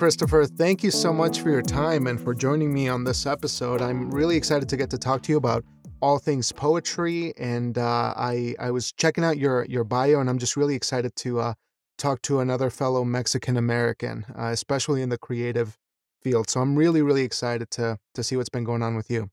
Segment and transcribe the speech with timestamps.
[0.00, 3.82] Christopher, thank you so much for your time and for joining me on this episode.
[3.82, 5.62] I'm really excited to get to talk to you about
[6.00, 10.38] all things poetry, and uh, I I was checking out your your bio, and I'm
[10.38, 11.54] just really excited to uh,
[11.98, 15.76] talk to another fellow Mexican American, uh, especially in the creative
[16.22, 16.48] field.
[16.48, 19.28] So I'm really really excited to to see what's been going on with you.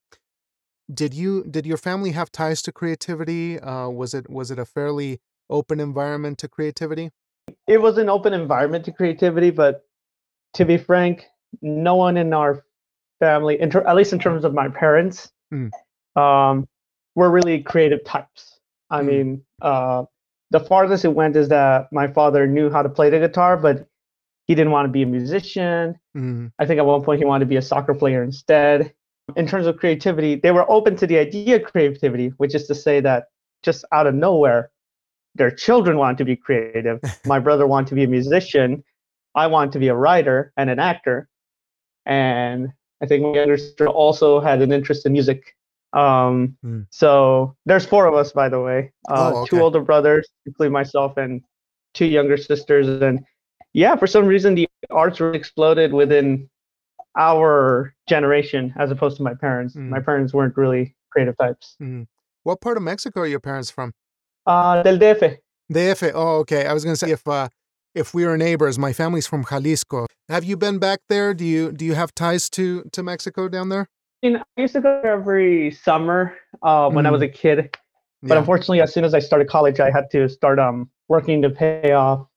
[0.93, 3.57] Did you did your family have ties to creativity?
[3.57, 7.11] Uh, was it was it a fairly open environment to creativity?
[7.67, 9.86] It was an open environment to creativity, but
[10.53, 11.25] to be frank,
[11.61, 12.63] no one in our
[13.19, 15.69] family, ter- at least in terms of my parents, mm.
[16.15, 16.67] um,
[17.15, 18.59] were really creative types.
[18.89, 19.05] I mm.
[19.05, 20.03] mean, uh,
[20.51, 23.87] the farthest it went is that my father knew how to play the guitar, but
[24.45, 25.99] he didn't want to be a musician.
[26.15, 26.51] Mm.
[26.57, 28.93] I think at one point he wanted to be a soccer player instead.
[29.35, 32.75] In terms of creativity, they were open to the idea of creativity, which is to
[32.75, 33.25] say that
[33.61, 34.71] just out of nowhere,
[35.35, 37.01] their children wanted to be creative.
[37.25, 38.83] my brother wanted to be a musician.
[39.37, 41.29] I wanted to be a writer and an actor.
[42.05, 42.69] And
[43.01, 45.55] I think my younger sister also had an interest in music.
[45.93, 46.87] Um, mm.
[46.89, 48.91] So there's four of us, by the way.
[49.07, 49.49] Uh, oh, okay.
[49.49, 51.43] Two older brothers, including myself, and
[51.93, 52.87] two younger sisters.
[52.87, 53.23] And
[53.73, 56.49] yeah, for some reason, the arts really exploded within
[57.15, 59.75] our generation as opposed to my parents.
[59.75, 59.89] Mm.
[59.89, 61.75] My parents weren't really creative types.
[61.81, 62.07] Mm.
[62.43, 63.93] What part of Mexico are your parents from?
[64.47, 65.37] Uh, del DF.
[65.71, 66.11] DF.
[66.15, 66.65] Oh, okay.
[66.65, 67.49] I was going to say if uh,
[67.97, 70.05] if we were neighbors, my family's from Jalisco.
[70.29, 71.33] Have you been back there?
[71.33, 73.87] Do you do you have ties to to Mexico down there?
[74.23, 77.07] I, mean, I used to go every summer uh, when mm.
[77.07, 77.25] I was mm.
[77.25, 77.77] a kid,
[78.21, 78.39] but yeah.
[78.39, 81.91] unfortunately, as soon as I started college, I had to start um working to pay
[81.91, 82.27] off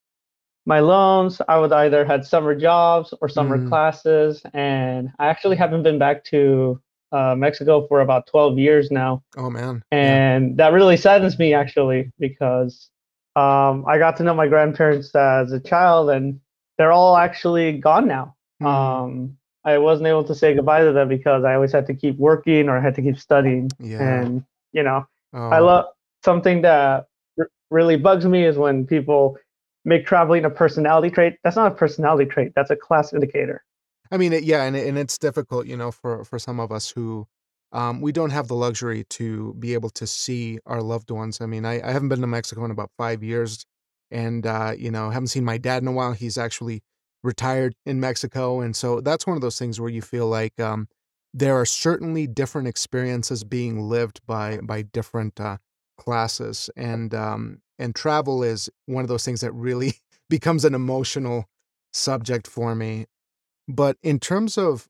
[0.67, 1.41] my loans.
[1.49, 3.69] I would either had summer jobs or summer mm.
[3.69, 6.81] classes, and I actually haven't been back to
[7.13, 9.23] uh, Mexico for about 12 years now.
[9.37, 9.83] Oh man.
[9.91, 10.55] And yeah.
[10.65, 12.89] that really saddens me actually because
[13.37, 16.41] um, I got to know my grandparents as a child and
[16.79, 18.35] they're all actually gone now.
[18.61, 18.67] Mm.
[18.67, 22.17] Um, I wasn't able to say goodbye to them because I always had to keep
[22.19, 23.71] working or I had to keep studying.
[23.79, 24.21] Yeah.
[24.21, 25.49] And, you know, oh.
[25.49, 25.87] I love
[26.25, 27.07] something that
[27.39, 29.37] r- really bugs me is when people
[29.85, 31.37] make traveling a personality trait.
[31.45, 33.63] That's not a personality trait, that's a class indicator.
[34.11, 36.91] I mean, it, yeah, and and it's difficult, you know, for for some of us
[36.91, 37.29] who
[37.73, 41.41] um, we don't have the luxury to be able to see our loved ones.
[41.41, 43.65] I mean, I, I haven't been to Mexico in about five years,
[44.11, 46.13] and uh, you know, haven't seen my dad in a while.
[46.13, 46.83] He's actually
[47.23, 50.89] retired in Mexico, and so that's one of those things where you feel like um,
[51.33, 55.59] there are certainly different experiences being lived by by different uh,
[55.97, 59.95] classes, and um, and travel is one of those things that really
[60.29, 61.47] becomes an emotional
[61.93, 63.05] subject for me
[63.71, 64.89] but in terms of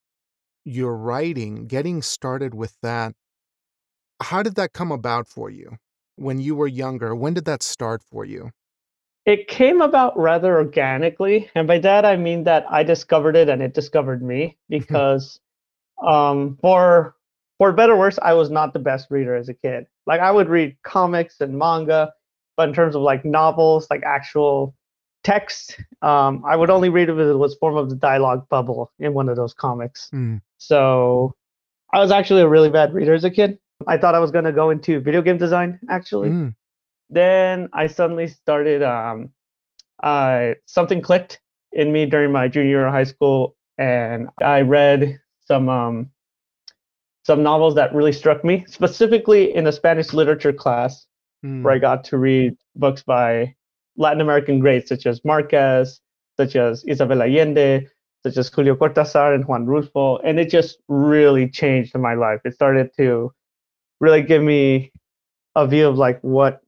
[0.65, 3.15] your writing, getting started with that,
[4.22, 5.76] how did that come about for you
[6.16, 7.15] when you were younger?
[7.15, 8.50] When did that start for you?
[9.26, 11.50] It came about rather organically.
[11.54, 15.38] And by that, I mean that I discovered it and it discovered me because,
[16.06, 17.15] um, for
[17.59, 19.87] for better or worse, I was not the best reader as a kid.
[20.06, 22.12] Like I would read comics and manga,
[22.56, 24.75] but in terms of like novels, like actual
[25.22, 29.12] text um, i would only read if it was form of the dialogue bubble in
[29.12, 30.41] one of those comics mm.
[30.60, 31.34] So
[31.93, 34.44] i was actually a really bad reader as a kid i thought i was going
[34.44, 36.54] to go into video game design actually mm.
[37.09, 39.31] then i suddenly started um,
[40.03, 41.41] uh, something clicked
[41.72, 46.10] in me during my junior year of high school and i read some um,
[47.25, 51.06] some novels that really struck me specifically in a spanish literature class
[51.44, 51.62] mm.
[51.62, 53.54] where i got to read books by
[53.97, 56.00] Latin American greats such as Marquez,
[56.37, 57.87] such as Isabel Allende,
[58.22, 62.40] such as Julio Cortázar and Juan Rulfo, and it just really changed my life.
[62.44, 63.32] It started to
[64.00, 64.93] really give me
[65.55, 66.61] a view of like what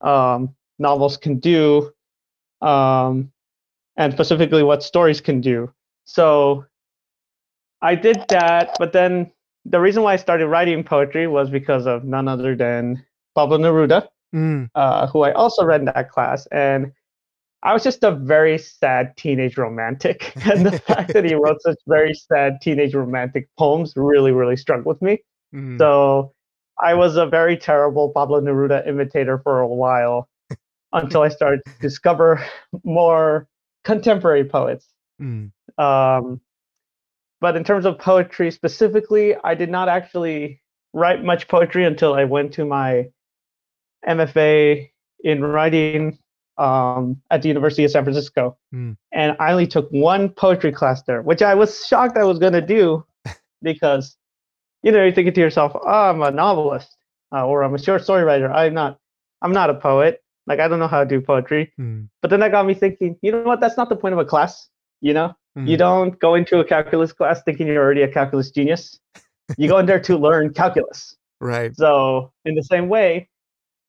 [0.00, 1.92] um, novels can do,
[2.60, 3.32] um,
[3.96, 5.72] and specifically what stories can do.
[6.04, 6.66] So
[7.80, 9.30] I did that, but then
[9.64, 13.04] the reason why I started writing poetry was because of none other than
[13.34, 14.68] Pablo Neruda, mm.
[14.74, 16.46] uh, who I also read in that class.
[16.52, 16.92] And
[17.64, 20.32] I was just a very sad teenage romantic.
[20.46, 24.84] and the fact that he wrote such very sad teenage romantic poems really, really struck
[24.84, 25.18] with me.
[25.54, 25.78] Mm.
[25.78, 26.32] So
[26.82, 30.28] I was a very terrible Pablo Neruda imitator for a while
[30.92, 32.44] until I started to discover
[32.84, 33.46] more
[33.84, 34.88] contemporary poets.
[35.20, 35.52] Mm.
[35.78, 36.40] Um,
[37.40, 40.60] but in terms of poetry specifically, I did not actually
[40.92, 43.06] write much poetry until I went to my
[44.06, 44.90] MFA
[45.24, 46.18] in writing
[46.58, 48.96] um, at the University of San Francisco, mm.
[49.12, 52.52] and I only took one poetry class there, which I was shocked I was going
[52.52, 53.04] to do
[53.62, 54.16] because,
[54.82, 56.96] you know, you're thinking to yourself, oh, I'm a novelist
[57.32, 58.52] uh, or I'm a short story writer.
[58.52, 58.98] I'm not.
[59.40, 60.22] I'm not a poet.
[60.46, 61.72] Like I don't know how to do poetry.
[61.80, 62.08] Mm.
[62.20, 63.60] But then that got me thinking, you know what?
[63.60, 64.68] That's not the point of a class.
[65.00, 65.68] You know, Mm.
[65.68, 68.98] you don't go into a calculus class thinking you're already a calculus genius.
[69.58, 71.16] You go in there to learn calculus.
[71.42, 71.74] Right.
[71.74, 73.28] So in the same way,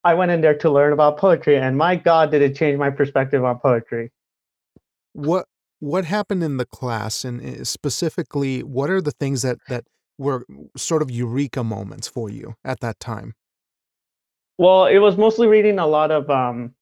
[0.03, 2.89] I went in there to learn about poetry, and my God, did it change my
[2.89, 4.11] perspective on poetry.
[5.13, 5.45] What
[5.79, 9.85] what happened in the class, and uh, specifically, what are the things that that
[10.17, 10.45] were
[10.77, 13.33] sort of eureka moments for you at that time?
[14.57, 16.73] Well, it was mostly reading a lot of um,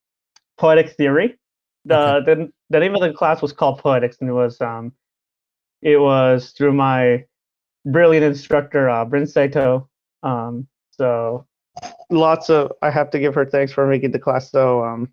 [0.58, 1.38] poetic theory.
[1.84, 2.34] The, Okay.
[2.34, 4.92] the the name of the class was called Poetics, and it was um,
[5.80, 7.24] it was through my
[7.84, 9.88] brilliant instructor, uh, Bryn Saito.
[10.22, 11.46] Um, so
[12.10, 15.08] lots of I have to give her thanks for making the class so um,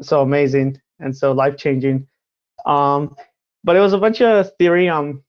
[0.00, 2.06] so amazing and so life changing.
[2.64, 3.16] Um,
[3.64, 5.22] but it was a bunch of theory on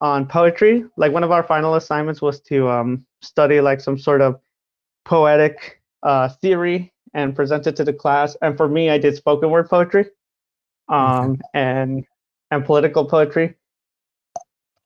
[0.00, 0.84] on poetry.
[0.96, 4.40] Like one of our final assignments was to um, study like some sort of
[5.04, 8.36] poetic uh, theory and present it to the class.
[8.42, 10.06] And for me, I did spoken word poetry
[10.88, 12.04] um, and
[12.50, 13.54] and political poetry,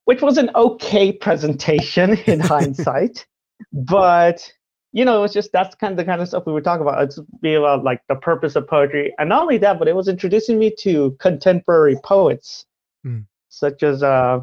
[0.05, 3.27] which was an okay presentation in hindsight.
[3.73, 4.53] But
[4.93, 6.83] you know, it was just that's kind of the kind of stuff we were talking
[6.83, 7.03] about.
[7.03, 10.09] It's be about like the purpose of poetry, and not only that, but it was
[10.09, 12.65] introducing me to contemporary poets,
[13.05, 13.27] Mm.
[13.49, 14.41] such as uh,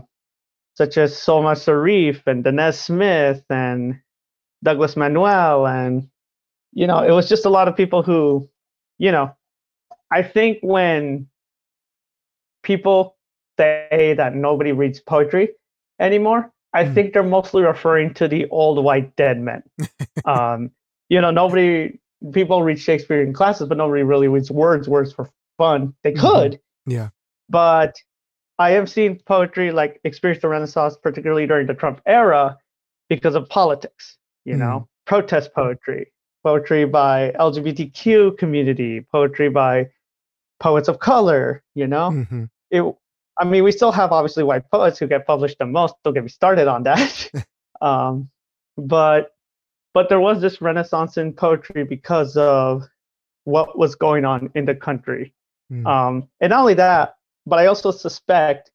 [0.76, 4.00] such as Solmaz Sharif and Danez Smith and
[4.64, 6.08] Douglas Manuel, and
[6.72, 8.48] you know, it was just a lot of people who,
[8.98, 9.36] you know,
[10.12, 11.28] I think when
[12.64, 13.18] people
[13.58, 15.50] say that nobody reads poetry
[16.00, 16.94] anymore, I Mm.
[16.94, 19.64] think they're mostly referring to the old white dead men.
[20.26, 20.72] um,
[21.10, 22.00] you know, nobody
[22.32, 25.94] people read Shakespeare in classes, but nobody really reads Wordsworth for fun.
[26.04, 26.20] They Mhm.
[26.20, 27.10] could, Yeah.
[27.50, 27.96] but
[28.60, 32.58] I have seen poetry like experience the Renaissance, particularly during the Trump era,
[33.10, 34.18] because of politics.
[34.46, 36.12] You know, protest poetry,
[36.44, 39.90] poetry by LGBTQ community, poetry by
[40.60, 41.64] poets of color.
[41.76, 42.84] You know, hmm it.
[43.40, 45.96] I mean, we still have obviously white poets who get published the most.
[46.04, 47.30] Don't get me started on that.
[47.82, 48.30] um,
[48.78, 49.32] but
[49.94, 52.84] but there was this renaissance in poetry because of
[53.44, 55.34] what was going on in the country.
[55.72, 55.86] Mm.
[55.86, 57.16] Um, and not only that,
[57.46, 58.72] but I also suspect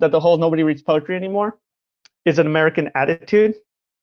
[0.00, 1.58] that the whole nobody reads poetry anymore
[2.26, 3.54] is an American attitude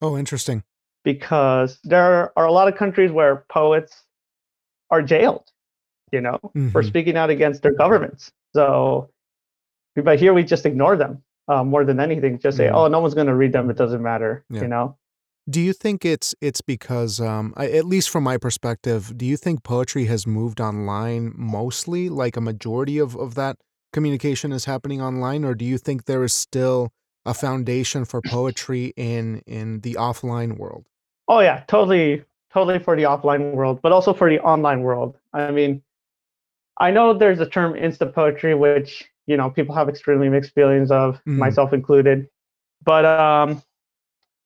[0.01, 0.63] Oh, interesting.
[1.03, 4.03] because there are a lot of countries where poets
[4.89, 5.51] are jailed,
[6.11, 6.39] you know,
[6.71, 6.87] for Mhm.
[6.87, 8.31] speaking out against their governments.
[8.55, 9.09] So,
[10.03, 12.39] but here we just ignore them uh, more than anything.
[12.39, 12.75] Just say, Mhm.
[12.75, 13.69] oh, no one's going to read them.
[13.69, 14.61] It doesn't matter, Yeah.
[14.61, 14.97] you know.
[15.49, 19.37] Do you think it's it's because, um, I, at least from my perspective, do you
[19.37, 23.55] think poetry has moved online mostly, like a majority of of that
[23.93, 26.89] communication is happening online, or do you think there is still
[27.25, 30.85] a foundation for poetry in in the offline world?
[31.29, 35.17] Oh yeah, totally, totally for the offline world, but also for the online world.
[35.33, 35.81] I mean,
[36.77, 40.91] I know there's a term insta poetry, which you know people have extremely mixed feelings
[40.91, 41.37] of, Mm.
[41.37, 42.27] myself included.
[42.83, 43.61] But um,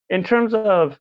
[0.10, 1.00] in terms of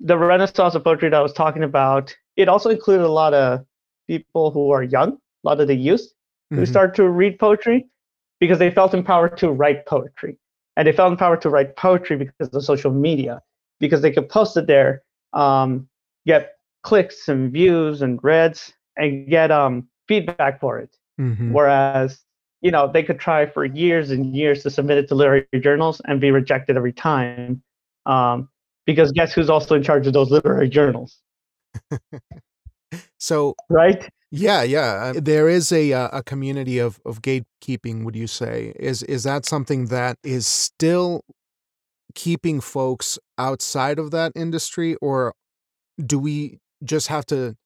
[0.00, 3.64] the renaissance of poetry that I was talking about, it also included a lot of
[4.08, 6.06] people who are young, a lot of the youth
[6.50, 6.68] who Mhm.
[6.68, 7.86] started to read poetry
[8.40, 10.38] because they felt empowered to write poetry.
[10.76, 13.42] And they felt empowered to write poetry because of social media,
[13.80, 15.02] because they could post it there,
[15.32, 15.88] um,
[16.26, 20.94] get clicks and views and reads, and get um, feedback for it.
[21.18, 21.52] Mhm.
[21.52, 22.25] Whereas,
[22.60, 26.00] you know, they could try for years and years to submit it to literary journals
[26.06, 27.62] and be rejected every time.
[28.06, 28.48] Um,
[28.86, 31.18] because guess who's also in charge of those literary journals,
[33.18, 34.08] So right?
[34.30, 38.04] yeah, yeah, uh, there is a uh, a community of of gatekeeping.
[38.04, 41.22] Would you say is is that something that is still
[42.14, 45.34] keeping folks outside of that industry, or
[46.04, 47.56] do we just have to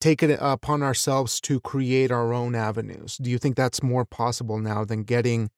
[0.00, 3.16] take it upon ourselves to create our own avenues?
[3.16, 5.50] Do you think that's more possible now than getting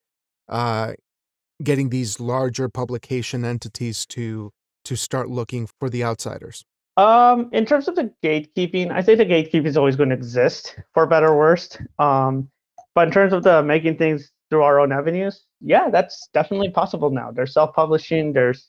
[0.49, 0.93] uh,
[1.63, 4.51] getting these larger publication entities to
[4.85, 6.65] to start looking for the outsiders?
[6.97, 10.75] Um, in terms of the gatekeeping, I think the gatekeeping is always going to exist
[10.93, 11.77] for better or worse.
[11.99, 12.49] Um,
[12.95, 17.09] but in terms of the making things through our own avenues, yeah, that's definitely possible
[17.09, 17.31] now.
[17.31, 18.33] There's self-publishing.
[18.33, 18.67] There's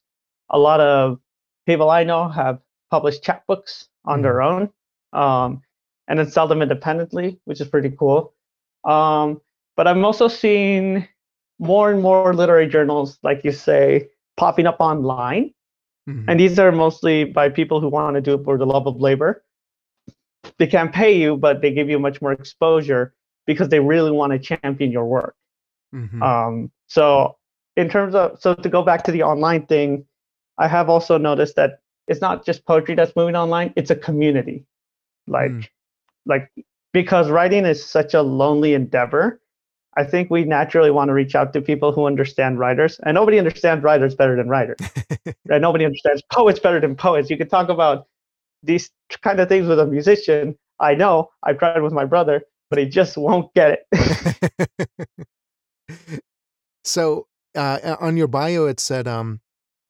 [0.51, 1.19] a lot of
[1.67, 2.61] people I know have
[2.91, 4.23] published chapbooks on Mhm.
[4.23, 4.71] their own,
[5.13, 5.63] um,
[6.09, 8.35] and then sell them independently, which is pretty cool.
[8.85, 9.41] Um,
[9.77, 11.07] but I'm also seeing
[11.59, 15.53] more and more literary journals, like you say, popping up online
[16.09, 16.25] Mhm.
[16.27, 19.01] and these are mostly by people who want to do it for the love of
[19.01, 19.45] labor.
[20.59, 23.15] They can't pay you, but they give you much more exposure
[23.47, 25.37] because they really want to champion your work.
[25.95, 26.21] Mhm.
[26.23, 27.37] Um, so,
[27.77, 30.05] in terms of, so to go back to the online thing,
[30.59, 34.65] I have also noticed that it's not just poetry that's moving online, it's a community.
[35.27, 35.69] Like, Mm.
[36.27, 36.51] like
[36.93, 39.41] because writing is such a lonely endeavor.
[39.97, 43.39] I think we naturally want to reach out to people who understand writers, and nobody
[43.39, 44.79] understands writers better than writers.
[45.47, 45.61] right?
[45.61, 47.29] Nobody understands poets better than poets.
[47.29, 48.07] You can talk about
[48.63, 48.91] these
[49.23, 50.57] kind of things with a musician.
[50.81, 51.31] I know.
[51.43, 55.09] i've tried with my brother, but he just won't get it.
[56.85, 59.41] so uh, on your bio, it said um,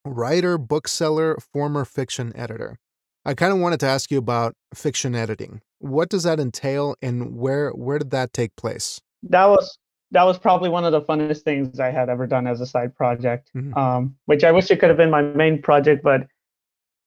[0.04, 2.78] writer, bookseller, former fiction editor.
[3.24, 5.60] I kind of wanted to ask you about fiction editing.
[5.78, 9.00] What does that entail, and where where did that take place?
[9.22, 9.78] That was
[10.10, 12.94] that was probably one of the funnest things I had ever done as a side
[12.94, 13.50] project.
[13.56, 13.76] Mm-hmm.
[13.78, 16.26] Um, which I wish it could have been my main project, but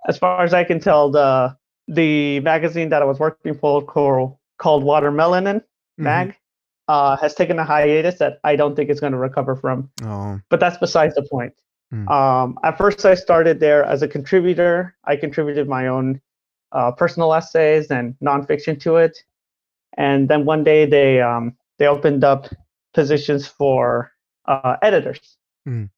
[0.07, 1.55] as far as I can tell, the
[1.87, 6.03] the magazine that I was working for called, called Watermelon mm-hmm.
[6.03, 6.35] Mag
[6.87, 9.89] uh, has taken a hiatus that I don't think it's going to recover from.
[10.03, 10.39] Oh.
[10.49, 11.53] But that's besides the point.
[11.95, 12.09] Mm.
[12.09, 14.95] Um, at first, I started there as a contributor.
[15.05, 16.21] I contributed my own
[16.71, 19.17] uh, personal essays and nonfiction to it.
[19.97, 22.47] And then one day they um, they opened up
[22.93, 24.11] positions for
[24.45, 25.37] uh, editors.
[25.67, 25.89] Mm.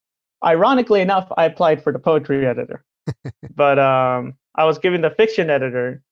[0.46, 2.84] Ironically enough, I applied for the poetry editor,
[3.56, 6.04] but um, I was given the fiction editor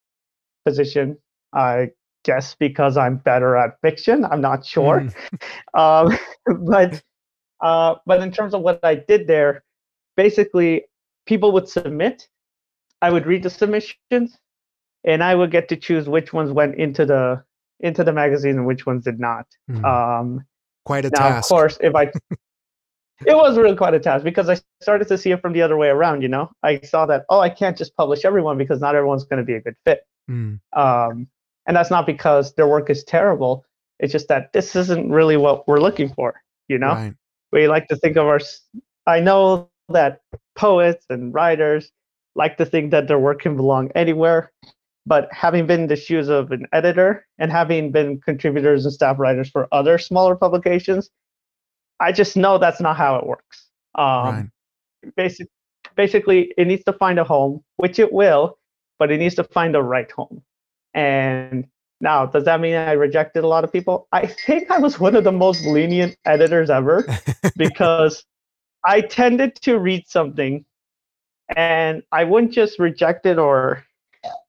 [0.66, 1.18] position.
[1.54, 1.92] I
[2.24, 4.26] guess because I'm better at fiction.
[4.26, 5.10] I'm not sure, mm.
[5.80, 6.18] um,
[6.66, 7.04] but
[7.62, 9.64] uh, but in terms of what I did there,
[10.16, 10.86] basically
[11.26, 12.28] people would submit.
[13.02, 14.38] I would read the submissions,
[15.04, 17.44] and I would get to choose which ones went into the
[17.82, 19.46] into the magazine and which ones did not.
[19.70, 19.84] Mm.
[19.84, 20.46] Um,
[20.86, 21.52] quite a now, task.
[21.52, 22.06] Of course, if I
[23.26, 25.78] it was really quite a task because I started to see it from the other
[25.78, 26.22] way around.
[26.22, 29.40] You know, I saw that oh, I can't just publish everyone because not everyone's going
[29.40, 30.02] to be a good fit.
[30.30, 30.60] Mm.
[30.74, 31.28] Um,
[31.68, 33.66] and that's not because their work is terrible.
[34.00, 36.42] It's just that this isn't really what we're looking for.
[36.68, 37.14] You know, right.
[37.52, 38.40] we like to think of our.
[39.08, 40.22] I know that
[40.56, 41.92] poets and writers
[42.36, 44.52] like to think that their work can belong anywhere.
[45.06, 49.20] But having been in the shoes of an editor and having been contributors and staff
[49.20, 51.10] writers for other smaller publications,
[52.00, 53.68] I just know that's not how it works.
[53.94, 54.52] Um,
[55.04, 55.16] right.
[55.16, 55.48] basic,
[55.96, 58.58] basically, it needs to find a home, which it will,
[58.98, 60.42] but it needs to find the right home.
[60.94, 61.68] And
[62.02, 64.08] now, does that mean I rejected a lot of people?
[64.12, 67.06] I think I was one of the most lenient editors ever
[67.58, 68.26] because
[68.86, 70.66] I tended to read something
[71.56, 73.84] and I wouldn't just reject it or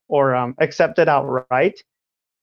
[0.07, 1.83] or um, accept it outright.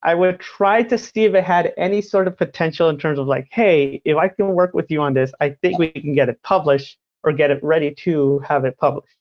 [0.02, 3.26] I would try to see if it had any sort of potential in terms of
[3.26, 6.28] like, hey, if I can work with you on this, I think we can get
[6.28, 9.16] it published or get it ready to have it published.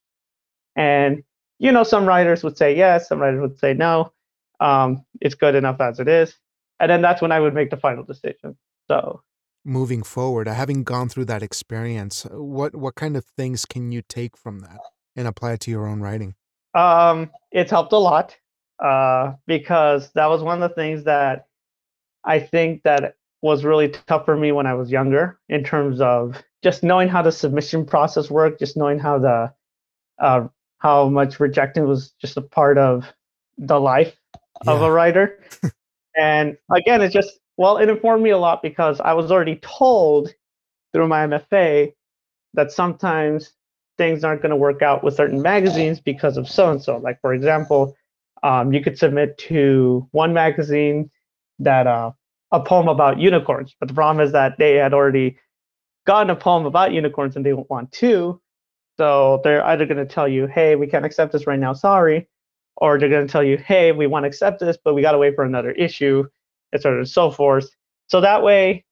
[0.75, 1.24] And
[1.60, 4.12] you know, some writers would say yes, some writers would say no.
[4.60, 6.36] Um, it's good enough as it is,
[6.80, 8.58] and then that's when I would make the final decision.
[8.88, 9.22] So
[9.65, 14.38] moving forward, having gone through that experience, what what kind of things can you take
[14.38, 14.79] from that
[15.15, 16.36] and apply it to your own writing?
[16.74, 18.36] Um, it's helped a lot
[18.79, 21.48] uh, because that was one of the things that
[22.24, 26.41] I think that was really tough for me when I was younger in terms of
[26.63, 29.53] just knowing how the submission process worked, just knowing how the
[30.20, 30.48] uh,
[30.79, 33.05] how much rejecting was just a part of
[33.58, 34.15] the life
[34.65, 34.72] yeah.
[34.72, 35.43] of a writer.
[36.17, 40.34] and again, it's just well, it informed me a lot because I was already told
[40.92, 41.94] through my MFA
[42.54, 43.52] that sometimes
[43.98, 46.98] things aren't going to work out with certain magazines because of so and so.
[46.98, 47.96] Like, for example,
[48.42, 51.10] um, you could submit to one magazine
[51.60, 52.12] that uh,
[52.52, 55.38] a poem about unicorns, but the problem is that they had already
[56.06, 58.42] gotten a poem about unicorns and they don't want two.
[58.98, 62.28] So they're either going to tell you, hey, we can't accept this right now, sorry.
[62.78, 65.14] Or they're going to tell you, hey, we want to accept this, but we got
[65.14, 66.26] to wait for another issue
[66.74, 67.70] et cetera, and so forth.
[68.08, 68.84] So that way,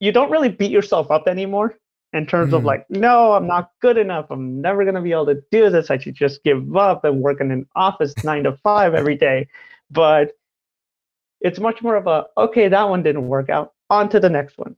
[0.00, 1.76] you don't really beat yourself up anymore
[2.12, 2.56] in terms mm.
[2.56, 4.26] of like, no, I'm not good enough.
[4.30, 5.90] I'm never going to be able to do this.
[5.90, 9.48] I should just give up and work in an office nine to five every day.
[9.90, 10.32] But
[11.40, 13.72] it's much more of a, okay, that one didn't work out.
[13.88, 14.76] On to the next one.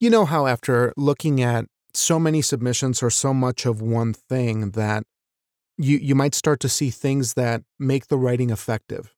[0.00, 4.70] You know how after looking at so many submissions or so much of one thing
[4.70, 5.04] that
[5.78, 9.11] you you might start to see things that make the writing effective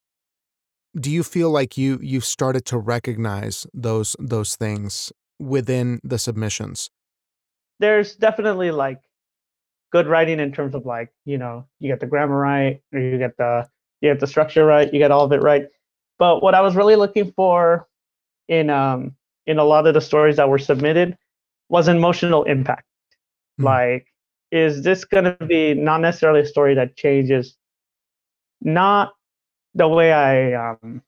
[0.98, 6.90] do you feel like you you've started to recognize those those things within the submissions?
[7.80, 9.00] There's definitely like
[9.92, 13.18] good writing in terms of like you know you get the grammar right or you
[13.18, 13.68] get the
[14.00, 15.68] you get the structure right you get all of it right.
[16.18, 17.88] But what i was really looking for
[18.48, 21.16] in um in a lot of the stories that were submitted
[21.68, 22.86] was emotional impact.
[23.60, 23.64] Mm.
[23.64, 24.06] like
[24.50, 27.56] is this going to be not necessarily a story that changes
[28.60, 29.12] not
[29.74, 31.02] the way I um,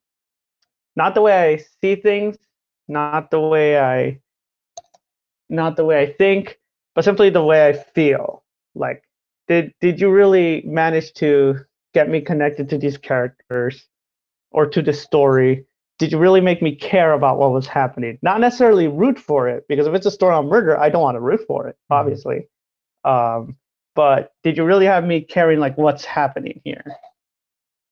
[0.97, 2.37] not the way I see things,
[2.89, 4.21] not the way I
[5.49, 6.59] not the way I think,
[6.95, 8.45] but simply the way I feel.
[8.75, 9.05] Like
[9.49, 11.61] did did you really manage to
[11.95, 13.87] get me connected to these characters?
[14.53, 15.67] or to the story?
[15.99, 18.19] Did you really make me care about what was happening?
[18.23, 21.17] Not necessarily root for it, because if it's a story on murder, I don't want
[21.17, 21.95] to root for it, Mm-hmm.
[22.01, 22.49] obviously.
[23.05, 23.57] Um,
[23.95, 26.85] but did you really have me caring like what's happening here?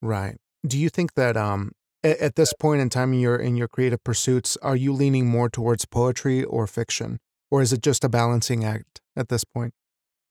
[0.02, 0.36] Right.
[0.66, 3.68] Do you think that um at, at this point in time in your in your
[3.68, 7.18] creative pursuits, are you leaning more towards poetry or fiction,
[7.50, 9.74] or is it just a balancing act at this point?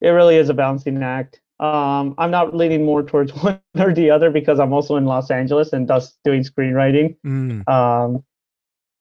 [0.02, 1.40] It really is a balancing act.
[1.60, 5.32] Um, I'm not leaning more towards one or the other because I'm also in Los
[5.32, 7.16] Angeles and thus doing screenwriting.
[7.26, 8.24] Mm, Um,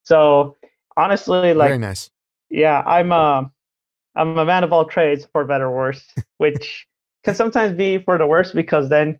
[0.04, 0.56] so
[0.96, 2.10] honestly, like very nice.
[2.50, 3.50] yeah, I'm a
[4.14, 6.04] I'm a man of all trades for better or worse,
[6.38, 6.86] which
[7.24, 9.18] can sometimes be for the worse because then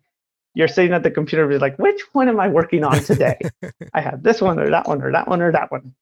[0.55, 3.37] you're sitting at the computer and be like, which one am I working on today?
[3.93, 5.95] I have this one or that one or that one or that one.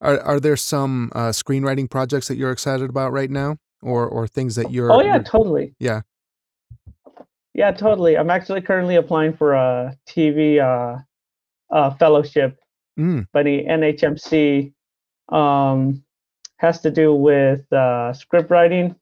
[0.00, 4.26] Are are there some uh, screenwriting projects that you're excited about right now, or or
[4.26, 4.90] things that you're?
[4.92, 5.74] Oh yeah, you're- totally.
[5.78, 6.00] yeah.
[7.54, 8.16] Yeah, totally.
[8.16, 10.98] I'm actually currently applying for a TV uh,
[11.74, 12.58] uh, fellowship
[12.98, 14.72] Mm, by the NHMC.
[15.28, 16.02] Um,
[16.58, 18.94] has to do with uh, script writing.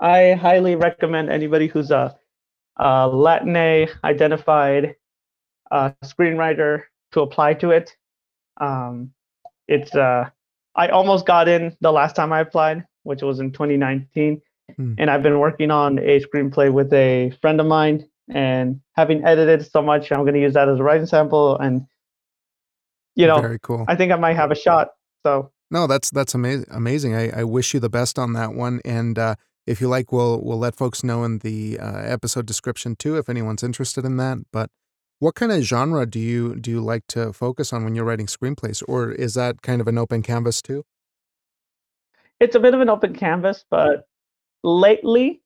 [0.00, 2.16] I highly recommend anybody who's a,
[2.76, 3.56] a Latin
[4.04, 4.94] identified
[5.70, 7.96] uh, screenwriter to apply to it.
[8.60, 9.12] Um,
[9.68, 10.28] it's uh,
[10.74, 14.40] I almost got in the last time I applied, which was in 2019,
[14.76, 14.94] Hmm.
[14.98, 18.06] and I've been working on a screenplay with a friend of mine.
[18.32, 21.58] And having edited so much, I'm going to use that as a writing sample.
[21.58, 21.86] And
[23.16, 23.84] you know, very cool.
[23.88, 24.90] I think I might have a shot.
[25.26, 26.66] So No, that's that's amazing.
[26.70, 27.16] Amazing.
[27.16, 28.80] I, I wish you the best on that one.
[28.84, 29.34] And uh,
[29.70, 33.28] if you like, we'll we'll let folks know in the uh, episode description too, if
[33.28, 34.38] anyone's interested in that.
[34.52, 34.70] But
[35.20, 38.26] what kind of genre do you do you like to focus on when you're writing
[38.26, 40.84] screenplays, or is that kind of an open canvas too?
[42.40, 44.06] it's a bit of an open canvas, but
[44.64, 45.42] lately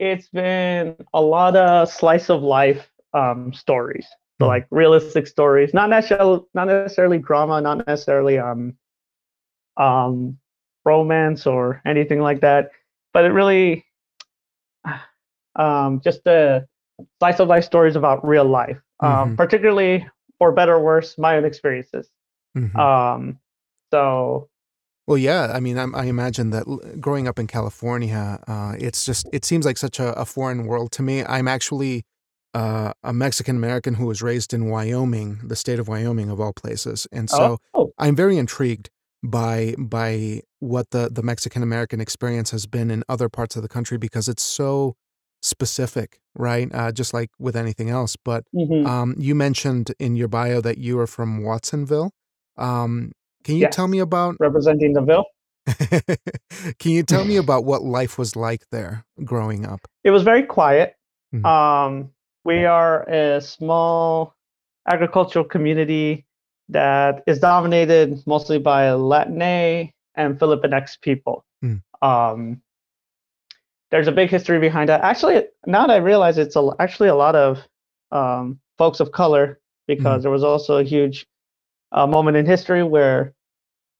[0.00, 4.08] it's been a lot of slice of life um, stories.
[4.40, 4.48] So Hmm.
[4.48, 8.74] like realistic stories, not necessarily not necessarily drama, not necessarily um
[9.76, 10.38] um
[10.84, 12.70] romance or anything like that,
[13.12, 13.84] but it really
[15.56, 16.66] um just the
[17.18, 18.78] slice of life stories about real life.
[19.00, 19.36] Um, Mhm.
[19.36, 20.06] particularly
[20.38, 22.08] for better or worse, my own experiences.
[22.56, 22.76] Mhm.
[22.76, 23.38] Um
[23.90, 24.48] so
[25.06, 25.50] Well, yeah.
[25.52, 26.64] I mean, I'm, I imagine that
[27.00, 30.92] growing up in California, uh, it's just it seems like such a, a foreign world
[30.92, 31.24] to me.
[31.24, 32.04] I'm actually
[32.54, 36.52] uh, a Mexican American who was raised in Wyoming, the state of Wyoming, of all
[36.52, 38.90] places, and so oh, I'm very intrigued
[39.22, 43.68] by by what the the Mexican American experience has been in other parts of the
[43.68, 44.96] country because it's so
[45.42, 46.68] specific, right?
[46.72, 48.16] Uh, just like with anything else.
[48.16, 48.86] But mhm.
[48.86, 52.12] um, you mentioned in your bio that you are from Watsonville.
[52.56, 53.12] Um,
[53.44, 55.24] can you tell me about representing the Ville.
[56.78, 59.80] Can you tell me about what life was like there growing up?
[60.04, 60.94] It was very quiet.
[61.34, 61.44] Mhm.
[61.44, 62.10] Um,
[62.44, 64.34] we are a small
[64.90, 66.26] agricultural community
[66.70, 71.44] that is dominated mostly by Latinx and Filipinx people.
[71.64, 71.82] Mm.
[72.02, 72.62] Um,
[73.90, 75.02] there's a big history behind that.
[75.02, 77.58] Actually, now that I realize it's a, actually a lot of
[78.12, 81.26] um, folks of color because there was also a huge
[81.92, 83.34] uh, moment in history where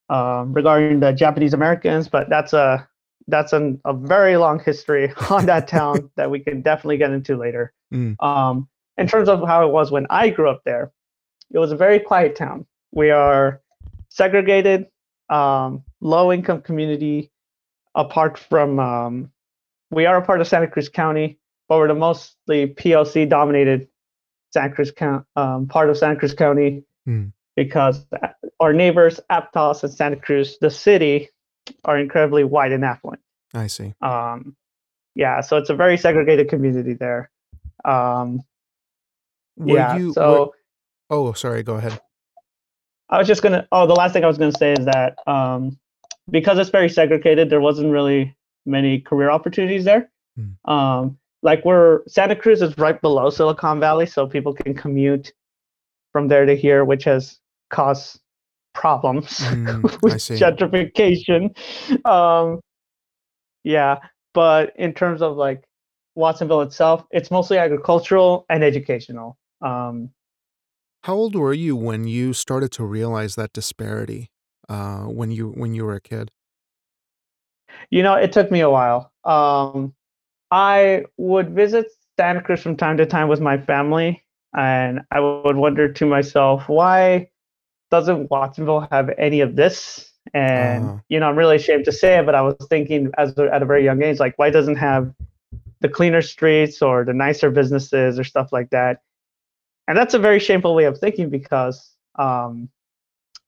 [0.08, 2.88] um, regarding the Japanese Americans, but that's a
[3.26, 7.36] that's an, a very long history on that town that we can definitely get into
[7.36, 7.72] later.
[7.92, 8.20] Mm.
[8.22, 10.92] Um, in terms of how it was when I grew up there,
[11.52, 12.66] it was a very quiet town.
[12.92, 13.60] We are
[14.08, 14.86] segregated,
[15.28, 17.30] um, low income community.
[17.94, 19.32] Apart from, um,
[19.90, 23.88] we are a part of Santa Cruz County, but we're the mostly POC dominated
[24.52, 27.32] Santa Cruz County, um, part of Santa Cruz County, Mm.
[27.56, 28.06] because
[28.60, 31.30] our neighbors, Aptos and Santa Cruz, the city,
[31.84, 33.20] are incredibly white and affluent.
[33.54, 33.92] I see.
[34.00, 34.54] Um,
[35.16, 37.30] yeah, so it's a very segregated community there.
[37.84, 38.42] Um,
[39.56, 40.12] Were yeah, you?
[40.12, 40.50] so were-
[41.10, 41.62] oh, sorry.
[41.62, 42.00] Go ahead.
[43.08, 43.66] I was just gonna.
[43.72, 45.78] Oh, the last thing I was gonna say is that um,
[46.30, 50.10] because it's very segregated, there wasn't really many career opportunities there.
[50.36, 50.70] Hmm.
[50.70, 55.32] Um, like we're Santa Cruz is right below Silicon Valley, so people can commute
[56.12, 57.38] from there to here, which has
[57.70, 58.20] caused
[58.74, 61.56] problems Mm, with gentrification.
[62.06, 62.60] Um,
[63.64, 63.98] yeah,
[64.34, 65.64] but in terms of like
[66.14, 69.36] Watsonville itself, it's mostly agricultural and educational.
[69.62, 70.10] Um,
[71.04, 74.30] How old were you when you started to realize that disparity?
[74.68, 76.30] Uh, when you when you were a kid.
[77.90, 79.10] You know, it took me a while.
[79.24, 79.94] Um,
[80.50, 81.86] I would visit
[82.18, 84.22] Santa Cruz from time to time with my family,
[84.56, 87.30] and I would wonder to myself, why
[87.90, 90.12] doesn't Watsonville have any of this?
[90.34, 91.00] And Ah.
[91.08, 93.62] you know, I'm really ashamed to say it, but I was thinking as a- at
[93.62, 95.12] a very young age, like, why doesn't have
[95.80, 99.00] the cleaner streets or the nicer businesses or stuff like that?
[99.88, 102.68] And that's a very shameful way of thinking because um,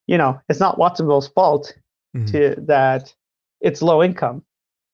[0.07, 1.75] you know it's not Watsonville's fault
[2.15, 2.31] Mhm.
[2.33, 3.15] to that
[3.63, 4.45] it's low income.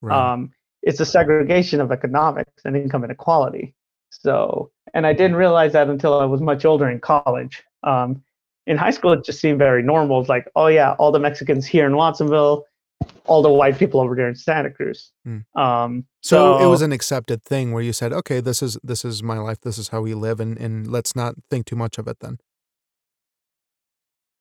[0.01, 0.33] Right.
[0.33, 3.75] Um, it's a segregation of economics and income inequality.
[4.09, 7.61] So, and I didn't realize that until I was much older in college.
[7.83, 8.23] Um,
[8.67, 10.21] in high school, it just seemed very normal.
[10.21, 12.65] It's like, oh yeah, all the Mexicans here in Watsonville,
[13.25, 15.11] all the white people over there in Santa Cruz.
[15.23, 15.39] Hmm.
[15.55, 19.23] Um, so, it was an accepted thing where you said, "Okay, this is this is
[19.23, 19.61] my life.
[19.61, 22.39] This is how we live, and and let's not think too much of it." Then,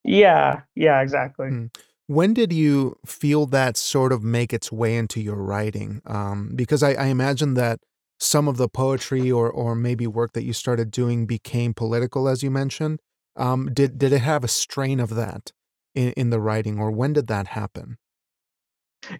[0.04, 1.48] yeah, yeah, exactly.
[1.48, 1.66] Hmm.
[2.06, 6.00] when did you feel that sort of make its way into your writing?
[6.06, 7.80] Um, because I, I imagine that
[8.18, 12.42] some of the poetry or or maybe work that you started doing became political, as
[12.42, 13.00] you mentioned.
[13.36, 15.52] Um, did did it have a strain of that
[15.94, 17.98] in, in the writing, or when did that happen?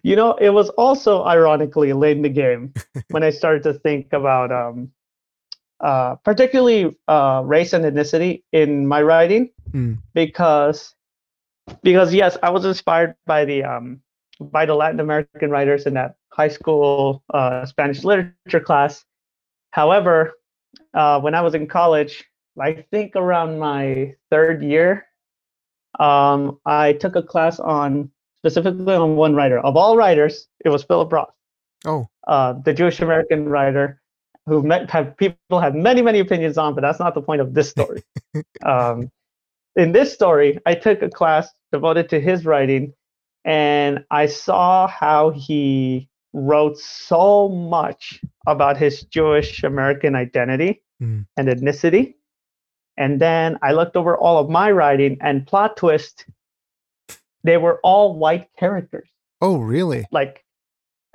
[0.03, 2.73] You know, it was also ironically late in the game
[3.09, 4.91] when I started to think about um,
[5.79, 9.99] uh, particularly uh, race and ethnicity in my writing Mm.
[10.15, 10.95] because
[11.83, 14.01] because yes, I was inspired by the um,
[14.39, 19.05] by the Latin American writers in that high school uh, Spanish literature class.
[19.71, 20.33] However,
[20.93, 22.23] uh, when I was in college,
[22.59, 25.05] I think around my third year,
[25.99, 28.09] um, I took a class on
[28.41, 30.47] specifically on one writer of all writers.
[30.65, 31.33] It was Philip Roth,
[31.85, 34.01] Oh, uh, the Jewish American writer,
[34.45, 37.53] who met, have people have many many opinions on, but that's not the point of
[37.53, 38.03] this story.
[38.65, 39.11] um,
[39.75, 42.93] in this story, I took a class devoted to his writing,
[43.45, 51.25] and I saw how he wrote so much about his Jewish American identity Mm.
[51.37, 52.15] and ethnicity.
[52.97, 56.25] And then I looked over all of my writing, and plot twist,
[57.43, 59.09] they were all white characters.
[59.41, 60.05] oh, really?
[60.11, 60.43] Like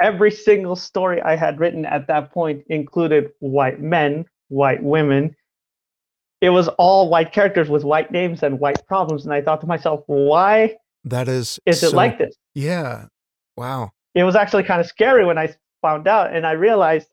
[0.00, 5.36] every single story I had written at that point included white men, white women.
[6.40, 9.24] It was all white characters with white names and white problems.
[9.24, 11.58] And I thought to myself, why That is.
[11.66, 12.36] is it like this?
[12.54, 13.06] Yeah.
[13.56, 13.92] Wow.
[14.14, 16.34] It was actually kind of scary when I found out.
[16.34, 17.08] And I realized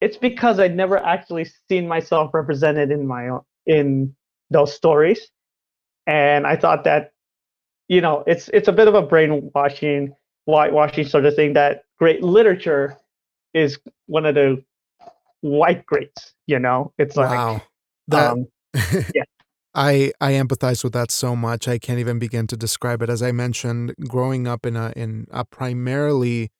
[0.00, 4.14] it's because I'd never actually seen myself represented in my own, in
[4.50, 5.28] those stories.
[6.06, 7.12] And I thought that,
[7.88, 10.14] you know, it's it's a bit of a brainwashing,
[10.46, 12.98] whitewashing sort of thing that great literature
[13.52, 14.62] is one of the
[15.40, 16.92] white greats, you know?
[16.98, 17.62] It's like wow.
[18.08, 18.32] That.
[18.32, 18.46] um,
[19.14, 19.22] yeah.
[19.74, 21.66] I I empathize with that so much.
[21.66, 23.10] I can't even begin to describe it.
[23.10, 26.50] As I mentioned, growing up in a in a primarily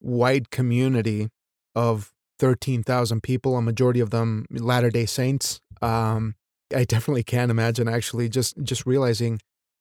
[0.00, 1.28] white community
[1.74, 5.60] of thirteen thousand people, a majority of them Latter Day Saints.
[5.80, 6.34] Um,
[6.74, 9.40] I definitely can't imagine actually just just realizing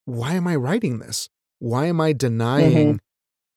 [0.09, 1.29] why am I writing this?
[1.59, 2.99] Why am I denying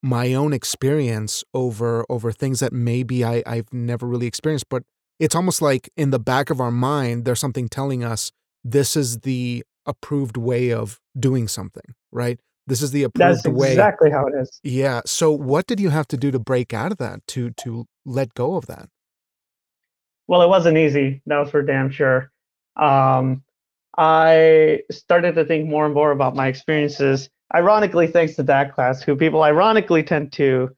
[0.01, 4.69] my own experience over over things that maybe I, I've never really experienced?
[4.69, 4.83] But
[5.19, 8.31] it's almost like in the back of our mind, there's something telling us
[8.63, 12.39] this is the approved way of doing something, right?
[12.67, 13.33] This is the approved way.
[13.33, 13.71] that's way.
[13.71, 14.59] exactly how it is.
[14.63, 15.01] Yeah.
[15.05, 18.33] So what did you have to do to break out of that, to to let
[18.33, 18.89] go of that?
[20.27, 21.21] Well, it wasn't easy.
[21.25, 22.31] That was for damn sure.
[22.77, 23.43] Um,
[23.97, 27.29] I started to think more and more about my experiences.
[27.53, 30.75] Ironically, thanks to that class, who people ironically tend to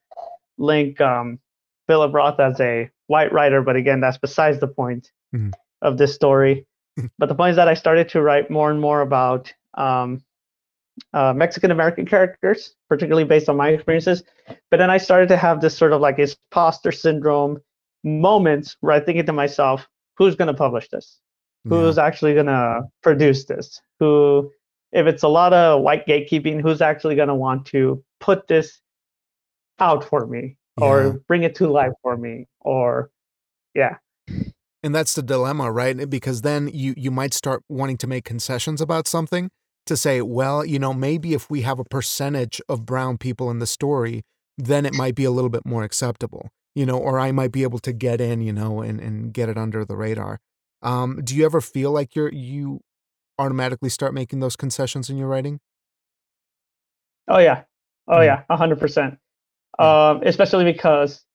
[0.58, 1.39] link um,
[1.88, 5.54] Philip Roth as a white writer, but again, that's besides the point Mhm.
[5.82, 6.65] of this story.
[7.17, 10.23] but the point is that I started to write more and more about um,
[11.13, 14.23] uh, Mexican American characters, particularly based on my experiences.
[14.71, 17.62] But then I started to have this sort of like imposter syndrome
[18.04, 21.19] moments where I'm thinking to myself, who's going to publish this?
[21.69, 23.82] Who's actually going to produce this?
[23.99, 24.51] Who,
[24.91, 28.82] if it's a lot of white gatekeeping, who's actually going to want to put this
[29.80, 31.13] out for me or Yeah.
[31.28, 32.47] bring it to life for me?
[32.62, 33.10] Or,
[33.73, 33.97] yeah.
[34.84, 35.99] And that's the dilemma, right?
[35.99, 39.49] Eh, because then you you might start wanting to make concessions about something
[39.88, 43.58] to say, well, you know, maybe if we have a percentage of brown people in
[43.60, 44.21] the story,
[44.58, 47.63] then it might be a little bit more acceptable, you know, or I might be
[47.63, 50.39] able to get in, you know, and and get it under the radar.
[50.86, 52.82] Um, do you ever feel like you're you
[53.39, 55.60] automatically start making those concessions in your writing?
[57.28, 57.63] Oh yeah,
[58.08, 58.26] oh Mm.
[58.26, 59.17] yeah, a hundred percent.
[59.80, 61.26] Um, especially because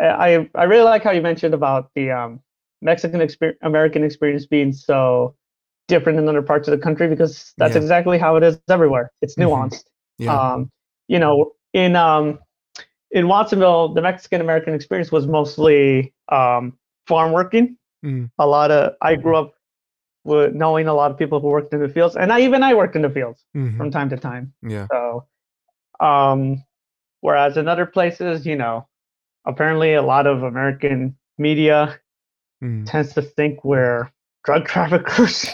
[0.00, 2.40] I I really like how you mentioned about the um,
[2.82, 5.36] Mexican experience, American experience being so
[5.88, 7.82] different in other parts of the country because that's Yeah.
[7.82, 9.12] exactly how it is everywhere.
[9.22, 9.44] It's Mhm.
[9.44, 9.84] nuanced.
[10.18, 10.30] Yeah.
[10.32, 10.70] Um,
[11.08, 12.40] you know, in um,
[13.12, 17.78] in Watsonville, the Mexican American experience was mostly um, farm working.
[18.04, 18.30] Mm.
[18.38, 19.54] A lot of I grew up
[20.24, 22.74] with knowing a lot of people who worked in the fields, and I even I
[22.74, 23.76] worked in the fields Mhm.
[23.76, 24.52] from time to time.
[24.62, 24.86] Yeah.
[24.90, 25.26] So,
[26.00, 26.62] um,
[27.20, 28.86] whereas in other places, you know,
[29.46, 31.98] apparently a lot of American media
[32.62, 32.86] Mm.
[32.90, 34.08] tends to think we're
[34.44, 35.46] drug traffickers.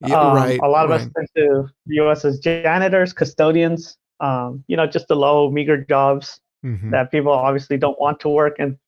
[0.00, 1.12] Yeah, Um, right, a lot of us right.
[1.16, 2.24] went to the U.S.
[2.24, 3.98] as janitors, custodians.
[4.20, 6.90] Um, you know, just the low, meager jobs Mhm.
[6.92, 8.78] that people obviously don't want to work, and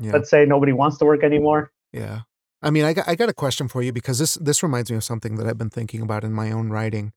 [0.00, 0.12] Yeah.
[0.12, 1.70] let's say nobody wants to work anymore.
[1.92, 2.20] Yeah.
[2.62, 4.96] I mean, I got, I got a question for you because this this reminds me
[4.96, 7.12] of something that I've been thinking about in my own writing.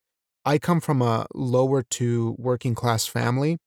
[0.45, 3.57] I come from a lower to working class family.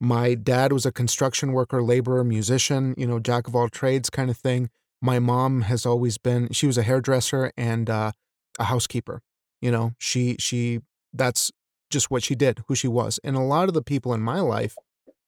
[0.00, 4.30] My dad was a construction worker, laborer, musician, you know, jack of all trades kind
[4.30, 4.68] of thing.
[5.00, 8.12] My mom has always been she was a hairdresser and uh,
[8.58, 9.20] a housekeeper.
[9.60, 10.80] You know, she she
[11.12, 11.50] that's
[11.90, 13.20] just what she did, who she was.
[13.22, 14.76] And a lot of the people in my life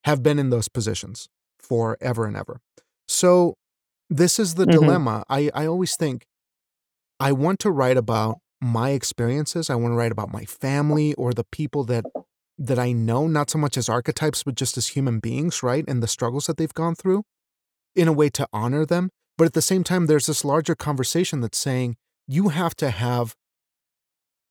[0.05, 2.61] have been in those positions forever and ever.
[3.07, 3.57] So
[4.11, 4.73] this is the Mhm.
[4.73, 5.25] dilemma.
[5.29, 6.27] I, I always think
[7.21, 9.71] I want to write about my experiences.
[9.71, 12.05] I want to write about my family or the people that
[12.57, 15.85] that I know, not so much as archetypes, but just as human beings, right?
[15.89, 17.25] And the struggles that they've gone through
[17.97, 19.11] in a way to honor them.
[19.37, 21.97] But at the same time, there's this larger conversation that's saying
[22.29, 23.35] you have to have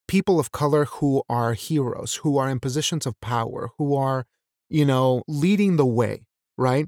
[0.07, 4.25] people of color who are heroes, who are in positions of power, who are,
[4.69, 6.25] you know, leading the way,
[6.57, 6.87] right?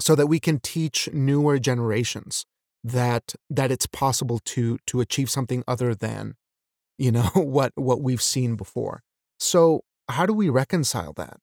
[0.00, 2.44] So that we can teach newer generations
[2.84, 6.34] that that it's possible to to achieve something other than,
[6.98, 9.02] you know, what what we've seen before.
[9.38, 11.38] So how do we reconcile that?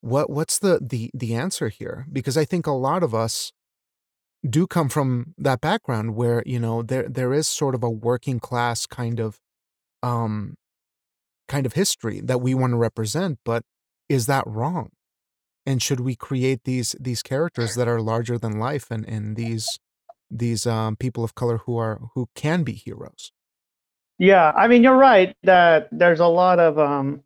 [0.00, 2.06] What what's the the the answer here?
[2.12, 3.52] Because I think a lot of us
[4.48, 8.40] do come from that background where, you know, there there is sort of a working
[8.40, 9.38] class kind of
[10.02, 10.56] um
[11.48, 13.64] kind of history that we want to represent, but
[14.08, 14.90] is that wrong?
[15.64, 19.78] And should we create these these characters that are larger than life and and these
[20.30, 23.32] these um people of color who are who can be heroes?
[24.18, 27.22] Yeah, I mean, you're right that there's a lot of um,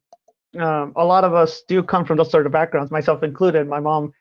[0.59, 3.69] um, a lot of us do come from those sort of backgrounds, myself included.
[3.69, 4.13] My mom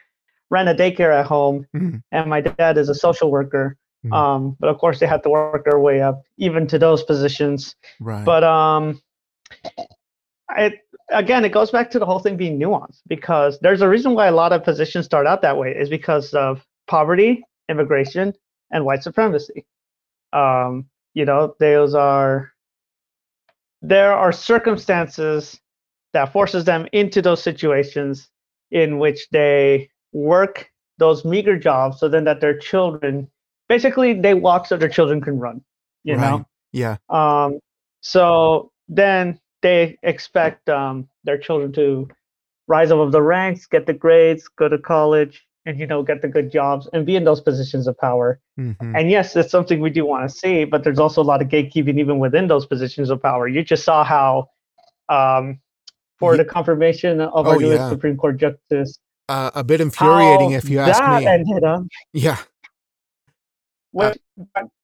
[0.49, 2.01] ran a daycare at home, Mhm.
[2.11, 3.77] and my dad is a social worker.
[4.05, 4.13] Mhm.
[4.13, 7.75] Um, but of course, they had to work their way up even to those positions.
[7.99, 8.25] Right.
[8.25, 9.01] But um,
[10.57, 10.73] it
[11.09, 14.27] again, it goes back to the whole thing being nuanced because there's a reason why
[14.27, 18.33] a lot of positions start out that way is because of poverty, immigration,
[18.71, 19.65] and white supremacy.
[20.33, 22.51] Um, you know, those are
[23.81, 25.59] there are circumstances
[26.13, 28.29] that forces them into those situations
[28.71, 33.29] in which they work those meager jobs so then that their children
[33.67, 35.61] basically they walk so their children can run
[36.03, 36.21] you Right.
[36.21, 36.97] know yeah.
[37.09, 37.59] um,
[38.01, 42.07] so then they expect um, their children to
[42.67, 46.27] rise above the ranks, get the grades, go to college, and you know get the
[46.27, 48.39] good jobs and be in those positions of power.
[48.59, 48.93] Mhm.
[48.95, 51.47] And yes, it's something we do want to see, but there's also a lot of
[51.47, 53.47] gatekeeping even within those positions of power.
[53.47, 54.49] You just saw how,
[55.09, 55.59] um,
[56.19, 57.89] for the confirmation of Oh, our newest yeah.
[57.89, 61.25] Supreme Court justice, Uh, a bit infuriating if you ask that me.
[61.25, 61.81] ended up.
[62.13, 62.37] Yeah.
[63.91, 64.19] Which,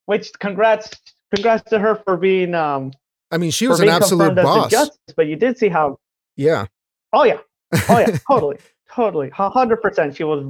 [0.06, 0.90] which congrats,
[1.34, 2.92] congrats to her for being um,
[3.32, 4.72] I mean, she was an absolute confirmed as a boss.
[4.72, 5.14] justice.
[5.16, 5.98] But you did see how
[6.36, 6.66] Yeah.
[7.14, 7.40] Oh yeah,
[7.90, 8.58] oh yeah, totally,
[8.92, 10.16] totally, hundred percent.
[10.16, 10.46] She was,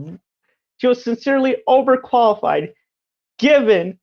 [0.78, 2.74] she was sincerely overqualified,
[3.40, 4.00] given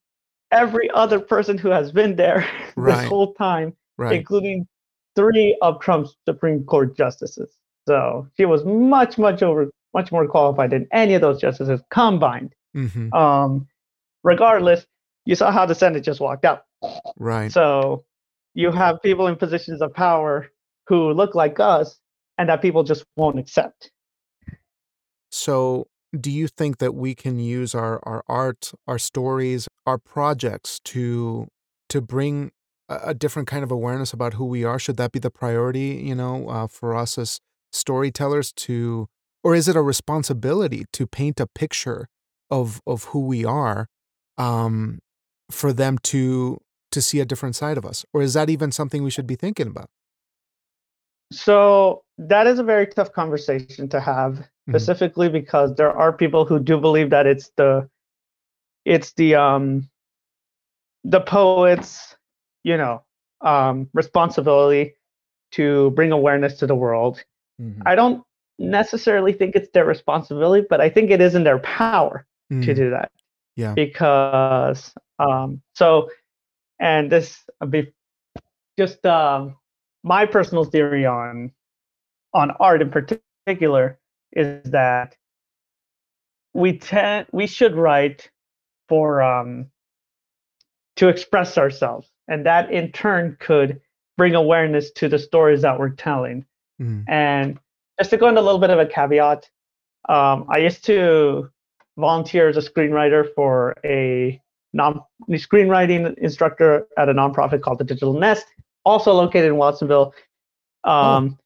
[0.50, 3.00] every other person who has been there Right.
[3.02, 4.14] this whole time, right.
[4.14, 4.66] including
[5.14, 7.50] three of Trump's Supreme Court justices.
[7.86, 12.54] So she was much, much over, much more qualified than any of those justices combined.
[12.74, 13.66] hmm Um,
[14.24, 14.86] regardless,
[15.24, 16.64] you saw how the Senate just walked out.
[17.18, 17.50] Right.
[17.52, 18.04] So
[18.58, 20.48] you have people in positions of power
[20.88, 22.00] who look like us
[22.38, 23.92] and that people just won't accept.
[25.30, 25.86] So,
[26.18, 31.46] do you think that we can use our our art, our stories, our projects to
[31.88, 32.50] to bring
[32.88, 34.80] a, a different kind of awareness about who we are?
[34.80, 37.38] Should that be the priority, you know, uh, for us as
[37.72, 39.06] storytellers to
[39.44, 42.08] or is it a responsibility to paint a picture
[42.50, 43.86] of of who we are
[44.36, 44.98] um
[45.48, 46.58] for them to
[46.90, 48.04] to see a different side of us?
[48.12, 49.90] Or is that even something we should be thinking about?
[51.32, 56.58] So that is a very tough conversation to have, specifically because there are people who
[56.58, 57.88] do believe that it's the
[58.84, 59.88] it's the um
[61.04, 62.16] the poets,
[62.64, 63.02] you know,
[63.40, 64.94] um responsibility
[65.52, 67.22] to bring awareness to the world.
[67.60, 67.82] Mhm.
[67.86, 68.24] I don't
[68.58, 72.76] necessarily think it's their responsibility, but I think it is in their power to Mm,
[72.76, 73.12] do that.
[73.56, 73.74] Yeah.
[73.74, 76.08] Because um so
[76.80, 77.92] and this uh, be
[78.78, 79.56] just um
[80.02, 81.50] my personal theory on
[82.34, 83.98] on art in particular
[84.32, 85.16] is that
[86.54, 88.30] we tend we should write
[88.88, 89.70] for um
[90.98, 92.10] to express ourselves.
[92.26, 93.80] And that in turn could
[94.16, 96.44] bring awareness to the stories that we're telling.
[96.80, 97.58] Mm, and
[97.98, 99.48] just to go into a little bit of a caveat,
[100.08, 101.50] um, I used to
[101.96, 104.40] volunteer as a screenwriter for a
[104.72, 105.00] non
[105.30, 108.46] screenwriting instructor at a nonprofit called the Digital Nest,
[108.84, 110.14] also located in Watsonville.
[110.84, 110.90] Oh.
[110.90, 111.38] Um,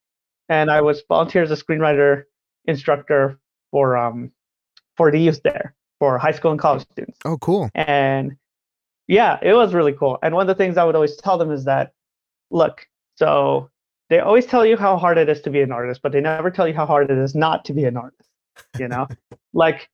[0.49, 2.25] And I was volunteer as a screenwriter
[2.67, 3.39] instructor
[3.71, 4.31] for um,
[4.97, 7.19] for the youth there, for high school and college students.
[7.25, 7.71] Oh, cool.
[7.75, 8.37] And
[9.09, 10.19] yeah, it was really cool.
[10.23, 11.93] And one of the things I would always tell them is that,
[12.51, 13.71] look, so
[14.11, 16.51] they always tell you how hard it is to be an artist, but they never
[16.51, 18.29] tell you how hard it is not to be an artist.
[18.79, 19.09] You know,
[19.55, 19.89] like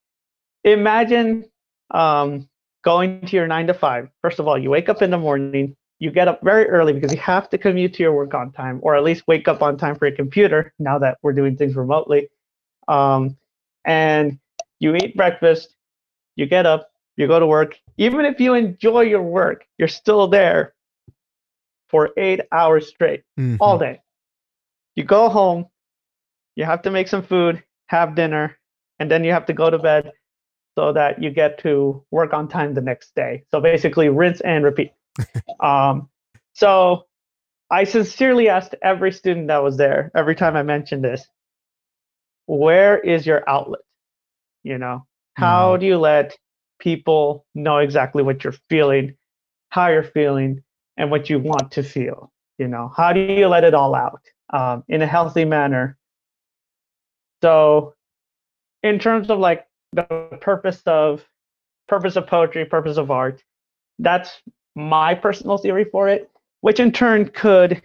[0.65, 1.45] imagine
[1.91, 2.49] um,
[2.83, 4.09] going to your nine to five.
[4.23, 7.13] First of all, you wake up in the morning, you get up very early because
[7.13, 9.77] you have to commute to your work on time, or at least wake up on
[9.77, 10.73] time for your computer.
[10.79, 12.29] Now that we're doing things remotely,
[12.87, 13.37] um,
[13.85, 14.39] and
[14.79, 15.75] you eat breakfast,
[16.37, 17.77] you get up, you go to work.
[17.97, 20.75] Even if you enjoy your work, you're still there
[21.89, 23.57] for eight hours straight, Mhm.
[23.61, 24.01] all day.
[24.95, 25.67] You go home,
[26.55, 28.57] you have to make some food, have dinner,
[28.99, 30.13] and then you have to go to bed
[30.79, 33.43] so that you get to work on time the next day.
[33.51, 34.93] So basically, rinse and repeat.
[35.61, 36.09] um,
[36.53, 37.07] so
[37.69, 41.27] I sincerely asked every student that was there every time I mentioned this,
[42.47, 43.81] where is your outlet?
[44.63, 46.39] You know, how do you let
[46.79, 49.17] people know exactly what you're feeling,
[49.71, 50.63] how you're feeling,
[50.97, 52.33] and what you want to feel?
[52.59, 55.99] You know, how do you let it all out um, in a healthy manner?
[57.43, 57.95] So,
[58.85, 60.05] in terms of like the
[60.41, 61.25] purpose of
[61.89, 63.43] purpose of poetry, purpose of art,
[63.99, 64.43] that's
[64.75, 67.83] my personal theory for it, which in turn could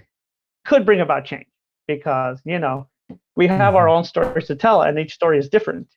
[0.66, 1.48] could bring about change
[1.88, 2.88] because you know
[3.36, 5.88] we have our own stories to tell, and each story is different.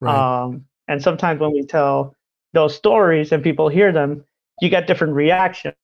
[0.00, 0.44] Right.
[0.44, 2.14] Um, and sometimes when we tell
[2.54, 4.24] those stories and people hear them,
[4.60, 5.74] you get different reactions.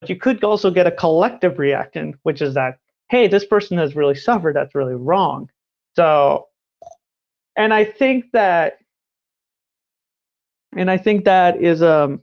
[0.00, 2.78] But you could also get a collective reaction, which is that,
[3.08, 4.56] hey, this person has really suffered.
[4.56, 5.50] That's really wrong.
[5.94, 6.48] So,
[7.56, 8.78] and I think that,
[10.80, 12.22] and I think that is um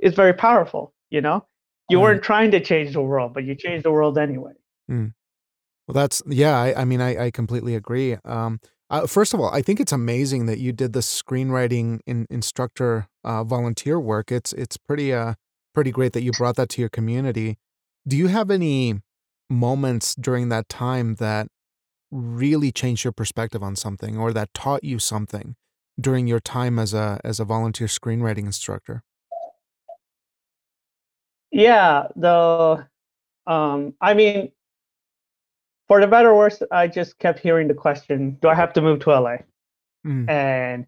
[0.00, 0.94] is very powerful.
[1.10, 1.46] You know,
[1.88, 2.04] you Right.
[2.04, 4.52] weren't trying to change the world, but you changed the world anyway.
[4.88, 6.58] Well, that's yeah.
[6.58, 8.16] I, I mean, I, I completely agree.
[8.24, 12.26] Um, uh, first of all, I think it's amazing that you did the screenwriting in,
[12.30, 14.32] instructor uh, volunteer work.
[14.32, 15.34] It's it's pretty uh
[15.74, 17.58] pretty great that you brought that to your community.
[18.06, 19.00] Do you have any
[19.50, 21.48] moments during that time that
[22.10, 25.54] really changed your perspective on something, or that taught you something
[26.00, 29.02] during your time as a as a volunteer screenwriting instructor?
[31.50, 32.86] Yeah, the
[33.46, 34.52] um I mean
[35.86, 38.82] for the better or worse, I just kept hearing the question, do I have to
[38.82, 39.38] move to LA?
[40.04, 40.86] Mm, And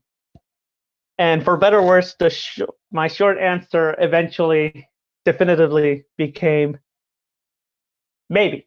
[1.18, 4.88] and for better or worse, the sh- my short answer eventually
[5.25, 6.79] definitively became
[8.29, 8.66] maybe.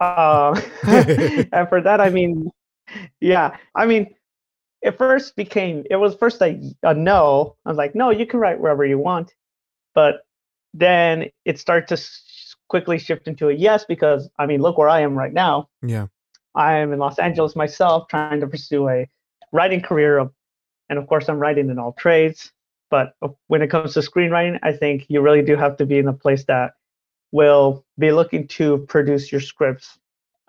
[0.00, 0.56] Um,
[1.52, 2.50] and for that I mean
[3.20, 4.14] yeah, I mean
[4.82, 7.56] it first became it was first a, a no.
[7.64, 9.34] I was like, no, you can write wherever you want.
[9.94, 10.22] But
[10.72, 12.02] then it started to
[12.68, 15.68] quickly shift into a yes because I mean, look where I am right now.
[15.82, 16.06] yeah.
[16.54, 19.06] I am in Los Angeles myself, trying to pursue a
[19.52, 20.32] writing career, of,
[20.88, 22.52] and of course, I'm writing in all trades.
[22.90, 25.98] But uh, when it comes to screenwriting, I think you really do have to be
[25.98, 26.72] in a place that
[27.30, 29.98] will be looking to produce your scripts.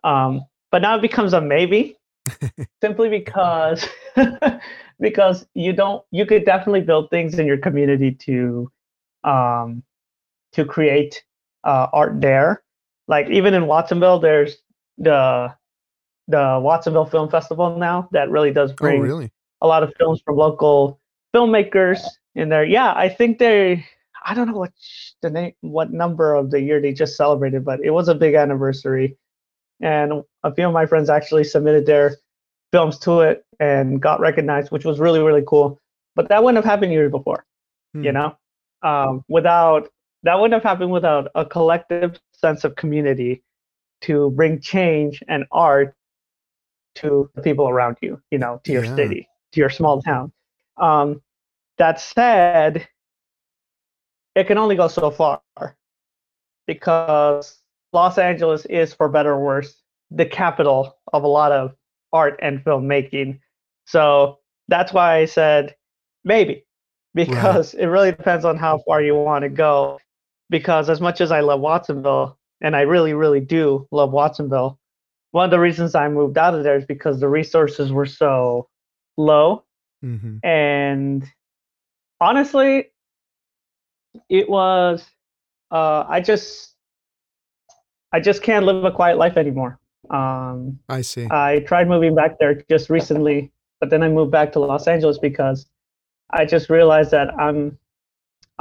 [0.04, 1.98] Um, but now it becomes a maybe,
[2.81, 3.88] simply because
[4.99, 8.71] because you don't you could definitely build things in your community to
[9.23, 9.84] um,
[10.53, 11.23] to create
[11.63, 12.63] uh, art there.
[13.07, 14.57] Like even in Watsonville, there's
[14.97, 15.53] the
[16.27, 19.31] the Watsonville Film Festival now that really does Oh, bring really?
[19.62, 20.99] a lot of films from local
[21.36, 21.99] filmmakers
[22.36, 22.63] in there.
[22.63, 23.86] Yeah, I think they
[24.25, 24.71] I don't know what
[25.21, 28.36] the name what number of the year they just celebrated, but it was a big
[28.36, 29.17] anniversary.
[29.82, 32.17] And a few of my friends actually submitted their
[32.71, 35.79] films to it and got recognized, which was really, really cool.
[36.15, 37.46] But that wouldn't have happened years before,
[37.94, 38.17] you Hmm.
[38.17, 38.38] know?
[38.84, 39.90] Um, without
[40.23, 43.44] that wouldn't have happened without a collective sense of community
[44.02, 45.96] to bring change and art
[46.96, 48.96] to the people around you, you know, to your Yeah.
[48.96, 50.32] city, to your small town.
[50.77, 51.21] Um,
[51.77, 52.88] that said,
[54.36, 55.42] it can only go so far
[56.67, 57.60] because
[57.94, 59.81] Los Angeles is, for better or worse,
[60.12, 61.75] the capital of a lot of
[62.13, 63.39] art and filmmaking.
[63.85, 65.75] So that's why I said
[66.23, 66.65] maybe,
[67.13, 70.00] because it really depends on how far you want to go.
[70.50, 74.79] Because as much as I love Watsonville, and I really, really do love Watsonville,
[75.31, 78.67] one of the reasons I moved out of there is because the resources were so
[79.17, 79.63] low
[80.02, 81.25] hmm and
[82.19, 82.92] honestly
[84.29, 85.06] it was
[85.71, 86.71] uh i just
[88.13, 91.27] i just can't live a quiet life anymore um I see.
[91.31, 95.17] i tried moving back there just recently but then i moved back to los angeles
[95.17, 95.67] because
[96.31, 97.77] i just realized that i'm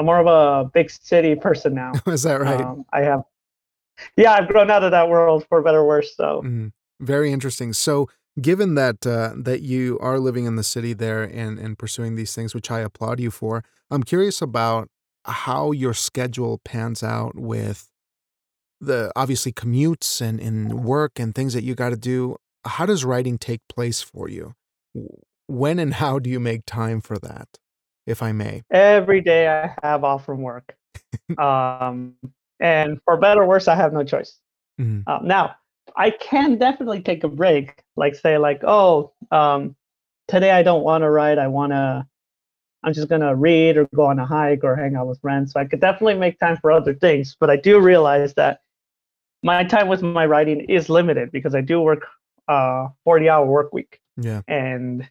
[0.01, 1.92] I'm more of a big city person now.
[2.07, 2.62] Is that right?
[2.62, 3.22] Um, I have,
[4.16, 6.16] yeah, I've grown out of that world for better or worse.
[6.16, 6.72] So Mhm.
[7.01, 7.74] Very interesting.
[7.74, 8.09] So,
[8.40, 12.34] given that uh, that you are living in the city there and and pursuing these
[12.34, 14.88] things, which I applaud you for, I'm curious about
[15.26, 17.89] how your schedule pans out with
[18.81, 22.37] the obviously commutes and and work and things that you got to do.
[22.64, 24.55] How does writing take place for you?
[25.47, 27.49] When and how do you make time for that,
[28.07, 28.62] if I may?
[28.70, 30.74] every day I have off from work.
[31.39, 32.14] Um,
[32.61, 34.39] and for better or worse, I have no choice.
[34.81, 35.03] Mhm.
[35.07, 35.55] Um, now,
[35.97, 39.74] I can definitely take a break, like say, like, oh, um,
[40.28, 41.39] today I don't want to write.
[41.39, 42.07] I want to,
[42.85, 45.53] I'm just gonna read or go on a hike or hang out with friends.
[45.53, 47.37] So I could definitely make time for other things.
[47.39, 48.61] But I do realize that
[49.43, 52.07] my time with my writing is limited because I do work
[52.49, 54.43] uh 40 hour work week, Yeah.
[54.49, 55.09] and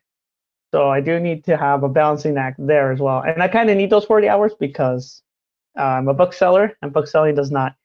[0.73, 3.21] so I do need to have a balancing act there as well.
[3.21, 5.23] And I kind of need those 40 hours because
[5.77, 7.75] uh, I'm a bookseller, and bookselling does not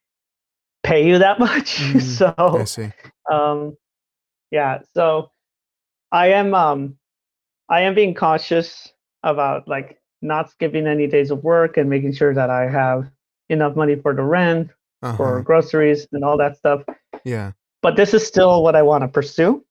[0.83, 1.77] pay you that much.
[1.81, 2.93] Mm, so I see.
[3.31, 3.77] um
[4.51, 5.31] yeah so
[6.13, 6.97] i am um
[7.71, 8.93] i am being cautious
[9.23, 13.11] about like not skipping any days of work and making sure that i have
[13.49, 14.71] enough money for the rent
[15.17, 15.43] for Uh-huh.
[15.43, 16.83] groceries and all that stuff
[17.25, 17.53] Yeah.
[17.83, 19.65] but this is still what i want to pursue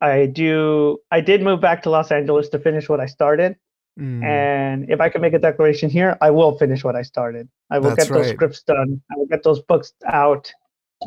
[0.00, 3.56] i do i did move back to los angeles to finish what i started
[3.98, 7.48] Mm, and if i can make a declaration here i will finish what i started
[7.70, 8.34] i will That's get those right.
[8.36, 10.52] scripts done i will get those books out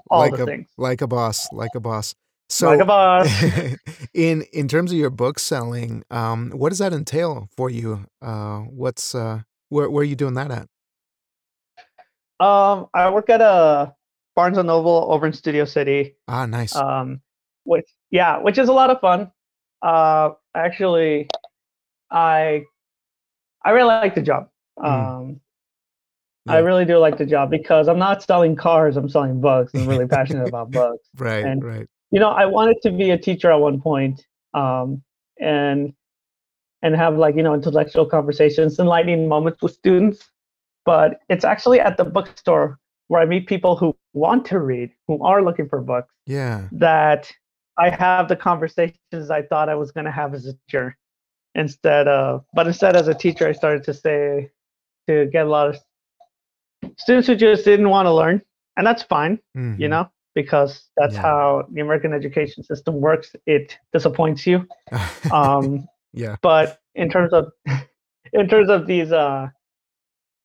[0.09, 2.15] all like the a things like a boss, like a boss.
[2.49, 3.27] So like a boss
[4.13, 8.05] in in terms of your book selling, um, what does that entail for you?
[8.21, 10.67] Uh, what's uh, where where are you doing that at?
[12.39, 13.93] Um, I work at a
[14.35, 16.15] Barnes and Noble over in Studio City.
[16.27, 16.75] Ah, nice.
[16.75, 17.21] Um,
[17.63, 19.31] which yeah, which is a lot of fun.
[19.81, 21.29] Uh, actually,
[22.11, 22.63] I
[23.63, 24.49] I really like the job.
[24.79, 24.85] Mm.
[24.85, 25.39] Um,
[26.47, 28.97] I really do like the job because I'm not selling cars.
[28.97, 29.73] I'm selling books.
[29.73, 31.07] I'm really passionate about books.
[31.17, 31.87] right, and- right.
[32.11, 34.23] You know, I wanted to be a teacher at one point,
[34.53, 35.01] um,
[35.39, 35.93] and
[36.83, 40.29] and have like you know intellectual conversations, enlightening moments with students.
[40.85, 45.21] But it's actually at the bookstore where I meet people who want to read, who
[45.23, 46.67] are looking for books, Yeah.
[46.71, 47.31] that
[47.77, 50.97] I have the conversations I thought I was going to have as a teacher.
[51.55, 54.49] Instead of, but instead as a teacher, I started to say
[55.07, 55.77] to get a lot of
[56.97, 58.41] students who just didn't want to learn,
[58.77, 59.89] and that's fine you mhm.
[59.89, 61.21] know, because that's Yeah.
[61.21, 63.35] how the American education system works.
[63.45, 64.67] It disappoints you.
[65.31, 66.35] Um, yeah.
[66.41, 67.51] but in terms of
[68.33, 69.49] in terms of these uh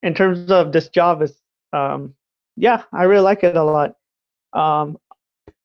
[0.02, 1.40] in terms of this job is
[1.72, 2.14] um
[2.56, 3.94] yeah, I really like it a lot.
[4.52, 4.98] Um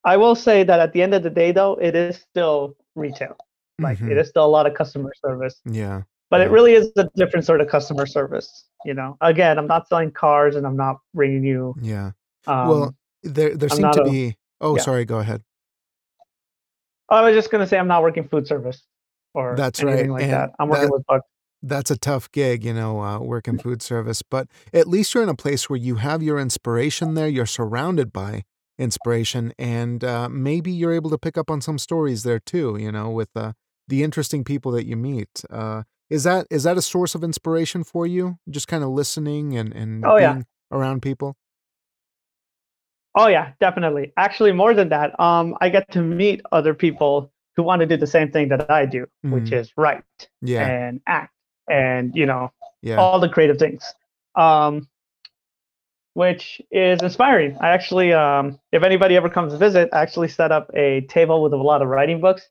[0.05, 3.37] I will say that at the end of the day though, it is still retail.
[3.79, 4.11] Like Mhm.
[4.11, 5.59] it is still a lot of customer service.
[5.65, 6.03] Yeah.
[6.29, 8.65] But it really is a different sort of customer service.
[8.85, 11.75] You know, again, I'm not selling cars and I'm not bringing you.
[11.79, 12.11] Yeah.
[12.47, 14.35] Um, well, there there seem to a- be.
[14.59, 14.81] Oh, yeah.
[14.81, 15.05] sorry.
[15.05, 15.43] Go ahead.
[17.09, 18.81] I was just gonna say I'm not working food service
[19.33, 20.49] or That's anything right, like and that.
[20.59, 21.21] I'm working that- with.
[21.65, 24.21] That's a tough gig, you know, uh, working food service.
[24.21, 27.27] But at least you're in a place where you have your inspiration there.
[27.29, 28.43] You're surrounded by
[28.77, 32.75] inspiration, and uh, maybe you're able to pick up on some stories there too.
[32.77, 33.53] You know, with uh,
[33.87, 35.43] the interesting people that you meet.
[35.49, 38.37] Uh, is that is that a source of inspiration for you?
[38.49, 40.33] Just kind of listening and and Oh, yeah.
[40.33, 41.37] being around people.
[43.15, 44.11] Oh yeah, definitely.
[44.17, 47.95] Actually, more than that, um, I get to meet other people who want to do
[47.95, 49.59] the same thing that I do, which Mhm.
[49.61, 50.03] is write
[50.41, 51.32] Yeah, and act
[51.69, 52.51] and you know
[52.81, 52.97] yeah.
[52.97, 53.93] all the creative things,
[54.35, 54.87] um,
[56.13, 57.57] which is inspiring.
[57.59, 61.41] I actually, um, if anybody ever comes to visit, I actually set up a table
[61.41, 62.47] with a lot of writing books.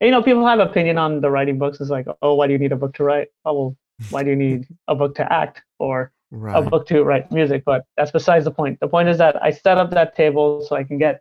[0.00, 1.80] And, you know, people have opinion on the writing books.
[1.80, 3.28] It's like, oh, why do you need a book to write?
[3.44, 3.76] Oh, well,
[4.08, 5.62] why do you need a book to act?
[5.78, 6.12] Or
[6.54, 8.80] a book to write music, but that's besides the point.
[8.80, 11.20] The point is that I set up that table so I can get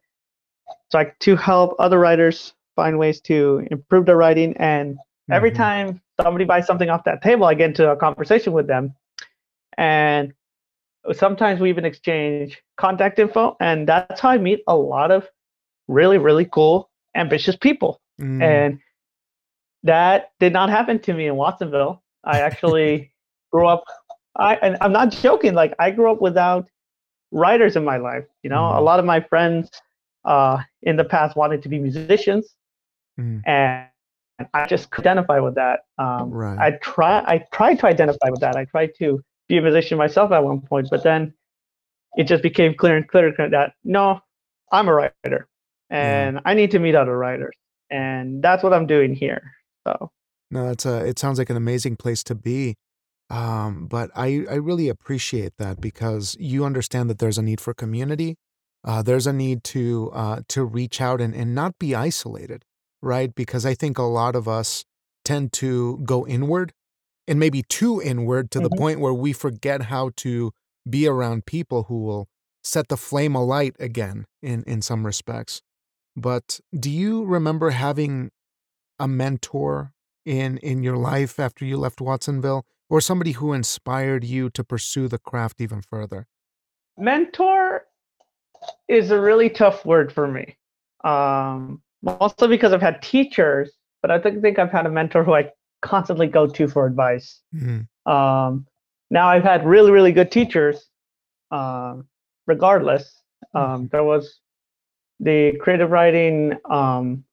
[0.89, 4.55] so I to help other writers find ways to improve their writing.
[4.57, 4.97] And
[5.29, 5.55] every Mhm.
[5.55, 8.95] time somebody buys something off that table, I get into a conversation with them.
[9.77, 10.33] And
[11.13, 13.57] sometimes we even exchange contact info.
[13.61, 15.27] And that's how I meet a lot of
[15.87, 18.79] really, really cool, ambitious people Mm, and
[19.83, 22.01] that did not happen to me in Watsonville.
[22.23, 23.11] I actually
[23.51, 23.83] grew up.
[24.37, 25.53] I and I'm not joking.
[25.53, 26.67] Like I grew up without
[27.31, 28.25] writers in my life.
[28.43, 28.81] You know, a Mhm.
[28.81, 29.69] lot of my friends
[30.25, 32.45] uh, in the past wanted to be musicians,
[33.17, 33.90] mm, and
[34.53, 35.81] I just could identify with that.
[35.97, 36.59] Um, Right.
[36.59, 37.23] I try.
[37.25, 38.55] I tried to identify with that.
[38.55, 41.33] I tried to be a musician myself at one point, but then
[42.15, 44.21] it just became clear and clear that no,
[44.71, 45.47] I'm a writer,
[45.89, 47.55] and I need to meet other writers,
[47.89, 49.53] and that's what I'm doing here.
[49.87, 50.11] So
[50.49, 51.05] No, that's a.
[51.05, 52.75] It sounds like an amazing place to be.
[53.29, 57.73] Um, but I I really appreciate that because you understand that there's a need for
[57.73, 58.35] community.
[58.83, 62.65] Uh, there's a need to uh, to reach out and, and not be isolated,
[63.01, 63.33] right?
[63.35, 64.85] Because I think a lot of us
[65.23, 66.73] tend to go inward
[67.27, 68.77] and maybe too inward to the Mhm.
[68.77, 70.51] point where we forget how to
[70.89, 72.27] be around people who will
[72.63, 75.61] set the flame alight again in in some respects.
[76.15, 78.31] But do you remember having
[78.99, 79.93] a mentor
[80.25, 85.07] in in your life after you left Watsonville or somebody who inspired you to pursue
[85.07, 86.27] the craft even further?
[86.97, 87.87] Mentor
[88.87, 90.57] is a really tough word for me.
[91.03, 93.71] Um, mostly because I've had teachers,
[94.01, 97.41] but I don't think I've had a mentor who I constantly go to for advice.
[97.53, 97.87] Mhm.
[98.05, 98.67] Um,
[99.09, 100.89] now I've had really, really good teachers.
[101.51, 102.07] Um,
[102.47, 103.21] regardless,
[103.53, 104.39] um, there was
[105.19, 107.23] the creative writing um,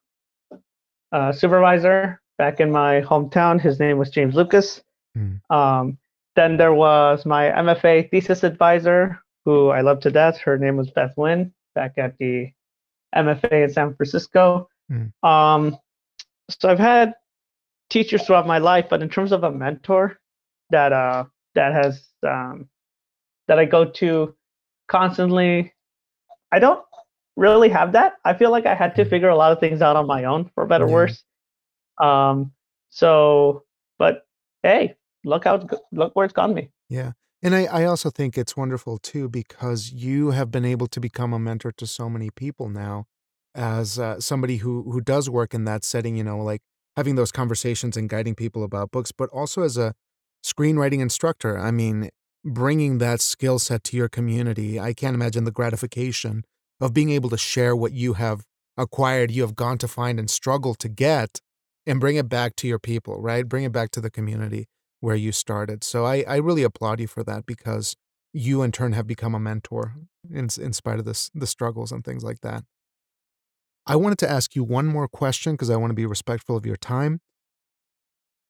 [1.12, 3.61] uh, supervisor back in my hometown.
[3.61, 4.83] His name was James Lucas.
[5.16, 5.41] Mm.
[5.51, 5.99] Um,
[6.37, 10.39] then there was my MFA thesis advisor, who I love to death.
[10.39, 12.53] Her name was Beth Lynn, back at the
[13.15, 14.69] MFA in San Francisco.
[14.91, 15.13] Mm.
[15.27, 15.79] Um,
[16.51, 17.15] so I've had
[17.91, 20.19] teachers throughout my life, but in terms of a mentor
[20.71, 22.69] that uh, that has um,
[23.49, 24.35] that I go to
[24.89, 25.73] constantly,
[26.53, 26.85] I don't
[27.37, 28.15] really have that.
[28.25, 29.11] I feel like I had to Mm.
[29.11, 30.95] figure a lot of things out on my own, for better or Yeah.
[30.95, 31.25] worse.
[31.99, 32.53] Um,
[32.91, 33.65] so,
[33.99, 34.27] but
[34.63, 36.71] hey, look how look where it's gotten me.
[36.89, 37.13] Yeah.
[37.43, 41.32] And I, I also think it's wonderful too because you have been able to become
[41.32, 43.07] a mentor to so many people now
[43.55, 46.62] as uh, somebody who who does work in that setting, you know, like
[46.97, 49.95] having those conversations and guiding people about books, but also as a
[50.45, 51.59] screenwriting instructor.
[51.59, 52.11] I mean,
[52.45, 56.45] bringing that skill set to your community, I can't imagine the gratification
[56.80, 58.45] of being able to share what you have
[58.76, 61.41] acquired, you have gone to find and struggled to get
[61.86, 63.49] and bring it back to your people, right?
[63.49, 64.66] Bring it back to the community
[65.01, 65.84] where you started.
[65.84, 67.96] So I, I really applaud you for that because
[68.32, 69.94] you in turn have become a mentor
[70.30, 72.64] in, in spite of this, the struggles and things like that.
[73.86, 76.66] I wanted to ask you one more question because I want to be respectful of
[76.66, 77.20] your time.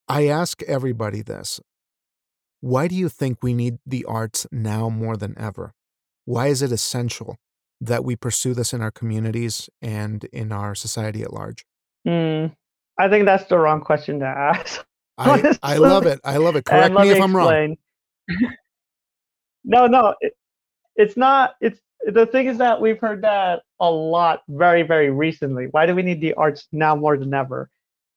[0.08, 1.60] I ask everybody this.
[2.60, 5.74] Why do you think we need the arts now more than ever?
[6.24, 7.36] Why is it essential
[7.80, 11.64] that we pursue this in our communities and in our society at large?
[12.04, 12.46] Hmm,
[12.98, 14.84] I think that's the wrong question to ask.
[15.18, 16.20] I, I love it.
[16.24, 16.64] I love it.
[16.64, 17.76] Correct let me if I'm wrong.
[19.64, 20.34] no, no, it,
[20.96, 21.56] it's not.
[21.60, 25.66] It's the thing is that we've heard that a lot very, very recently.
[25.70, 27.70] Why do we need the arts now more than ever?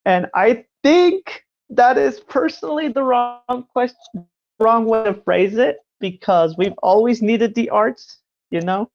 [0.05, 4.25] And I think that is personally the wrong question,
[4.59, 8.19] wrong way to phrase it because we've always needed the arts.
[8.49, 8.91] You know,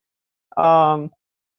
[0.57, 1.11] um,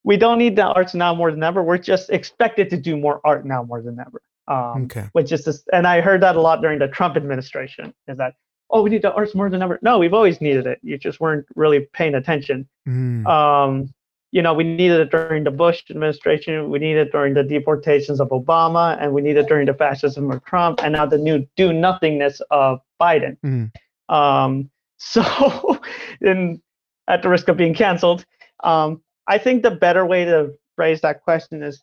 [0.04, 1.64] we don't need the arts now more than ever.
[1.64, 4.22] We're just expected to do more art now more than ever.
[4.48, 5.06] Um, Okay.
[5.12, 7.94] which is this, and I heard that a lot during the Trump administration.
[8.08, 8.36] Is that
[8.70, 9.78] oh we need the arts more than ever?
[9.82, 10.80] No, we've always needed it.
[10.84, 12.68] You just weren't really paying attention.
[12.88, 13.94] Mm, Um,
[14.32, 16.70] you know, we needed it during the Bush administration.
[16.70, 20.30] We needed it during the deportations of Obama, and we needed it during the fascism
[20.32, 23.38] of Trump, and now the new do nothingness of Biden.
[23.44, 23.72] mm,
[24.10, 25.80] Um, so,
[26.22, 26.62] in
[27.08, 28.26] at the risk of being canceled,
[28.64, 31.82] um, I think the better way to phrase that question is,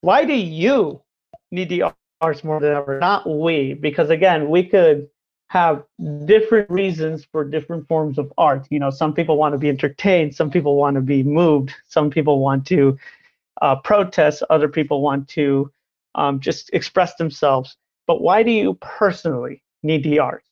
[0.00, 1.02] why do you
[1.54, 1.84] need the
[2.20, 2.98] arts more than ever?
[3.00, 5.08] Not we, because again, we could
[5.48, 5.84] have
[6.26, 8.66] different reasons for different forms of art.
[8.70, 12.10] You know, some people want to be entertained, some people want to be moved, some
[12.10, 12.98] people want to
[13.62, 15.70] uh, protest, other people want to
[16.14, 17.76] um, just express themselves.
[18.06, 20.48] But why do you personally need the arts?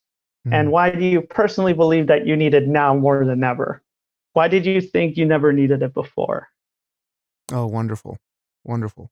[0.47, 0.55] mm.
[0.55, 3.83] And why do you personally believe that you need it now more than ever?
[4.35, 6.49] Why did you think you never needed it before?
[7.51, 8.19] Oh, wonderful.
[8.65, 9.11] Wonderful.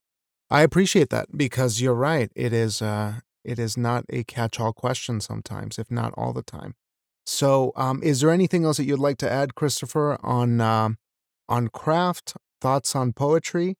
[0.51, 2.31] I appreciate that because you're right.
[2.35, 6.75] It is uh it is not a catch-all question sometimes, if not all the time.
[7.25, 10.99] So, um is there anything else that you'd like to add, Christopher, on um
[11.49, 13.77] on craft, thoughts on poetry?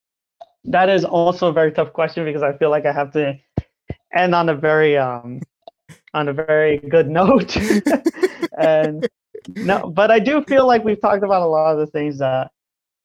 [0.65, 3.39] That is also a very tough question because I feel like I have to
[4.15, 5.41] end on a very um
[6.15, 7.57] on a very good note.
[8.59, 9.09] and
[9.57, 12.51] no, but I do feel like we've talked about a lot of the things that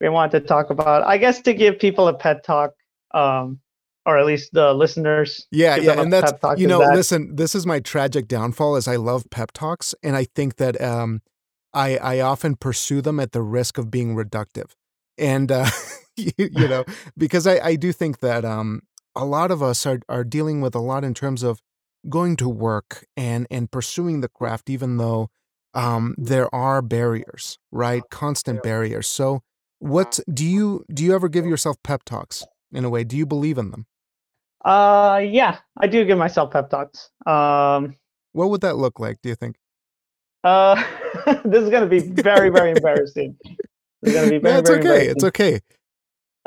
[0.01, 1.03] we want to talk about.
[1.03, 2.73] I guess to give people a pet talk,
[3.15, 3.59] um,
[4.05, 5.47] or at least the listeners.
[5.51, 8.97] Yeah, yeah, and that's you know, that- listen, this is my tragic downfall is I
[8.97, 11.21] love pep talks and I think that um
[11.73, 14.71] I I often pursue them at the risk of being reductive.
[15.17, 15.69] And uh
[16.17, 16.83] you, you know,
[17.17, 18.81] because I I do think that um
[19.15, 21.61] a lot of us are are dealing with a lot in terms of
[22.07, 25.29] going to work and and pursuing the craft even though
[25.73, 28.03] um there are barriers, right?
[28.11, 29.07] Constant barriers.
[29.07, 29.41] So
[29.79, 32.45] what do you do you ever give yourself pep talks
[32.75, 33.03] in a way?
[33.03, 33.85] Do you believe in them?
[34.63, 37.09] Uh, yeah, I do give myself pep talks.
[37.25, 37.95] Um,
[38.33, 39.57] What would that look like, do you think?
[40.43, 40.75] Uh,
[41.45, 43.35] this is gonna be very, very embarrassing.
[44.01, 45.07] This is gonna be very, no, it's very okay.
[45.07, 45.59] It's okay.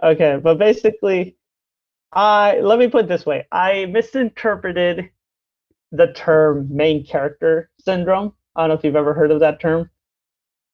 [0.02, 1.36] Okay, but basically,
[2.12, 5.10] I let me put it this way: I misinterpreted
[5.90, 8.32] the term main character syndrome.
[8.54, 9.90] I don't know if you've ever heard of that term.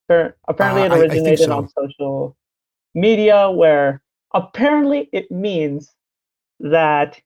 [0.08, 1.56] Apparently, uh, it originated so.
[1.56, 2.36] on social
[2.94, 4.02] media, where
[4.34, 5.92] apparently it means
[6.60, 7.20] that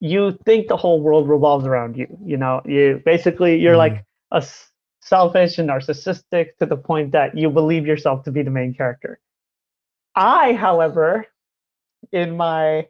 [0.00, 2.06] you think the whole world revolves around you.
[2.24, 3.78] You know, you basically you're mm.
[3.78, 4.44] like a
[5.02, 9.20] selfish and narcissistic to the point that you believe yourself to be the main character.
[10.14, 11.26] I, however,
[12.12, 12.88] in my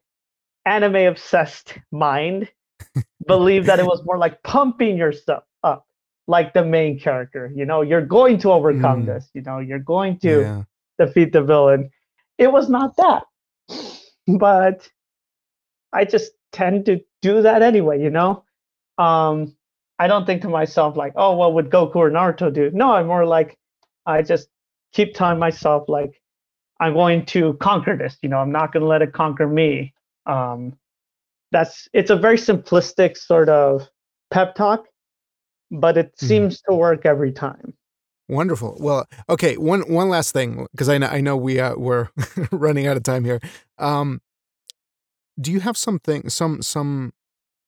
[0.65, 2.49] anime obsessed mind,
[3.27, 5.87] believe that it was more like pumping yourself up,
[6.27, 7.53] like the main character.
[7.55, 9.07] You know, you're going to overcome mm.
[9.07, 9.29] this.
[9.35, 10.63] You know, you're going to yeah.
[11.05, 11.91] defeat the villain.
[12.41, 13.25] It was not that,
[14.27, 14.89] but
[15.93, 18.01] I just tend to do that anyway.
[18.03, 18.45] You know,
[18.97, 19.55] um,
[19.99, 22.71] I don't think to myself like, oh, what would Goku or Naruto do?
[22.73, 23.59] No, I'm more like,
[24.07, 24.49] I just
[24.95, 26.23] keep telling myself like,
[26.81, 28.17] I'm going to conquer this.
[28.23, 29.93] You know, I'm not going to let it conquer me.
[30.25, 30.79] Um,
[31.53, 33.87] that's it's a very simplistic sort of
[34.31, 34.87] pep talk,
[35.71, 36.27] but it mm.
[36.27, 37.75] seems to work every time.
[38.31, 38.77] Wonderful.
[38.79, 39.57] Well, okay.
[39.57, 42.11] One one last thing, because I know I know we uh, we're
[42.53, 43.41] running out of time here.
[43.77, 44.21] Um,
[45.39, 47.13] do you have something some some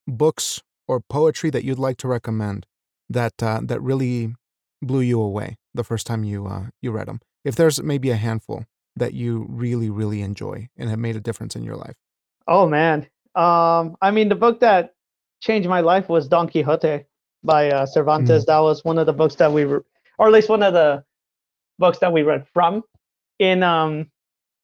[0.06, 2.66] books or poetry that you'd like to recommend
[3.10, 4.36] that uh, that really
[4.80, 7.18] blew you away the first time you uh, you read them?
[7.44, 11.56] If there's maybe a handful that you really really enjoy and have made a difference
[11.56, 11.96] in your life.
[12.46, 14.94] Oh man, um, I mean the book that
[15.40, 17.04] changed my life was Don Quixote
[17.42, 18.44] by uh, Cervantes.
[18.44, 18.46] Mm.
[18.46, 19.84] That was one of the books that we were,
[20.22, 21.02] or at least one of the
[21.80, 22.84] books that we read from
[23.40, 24.08] in um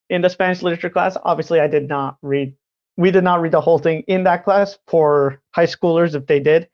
[0.09, 1.17] in the Spanish literature class.
[1.23, 2.55] Obviously, I did not read
[2.95, 6.39] we did not read the whole thing in that class for high schoolers if they
[6.39, 6.69] did.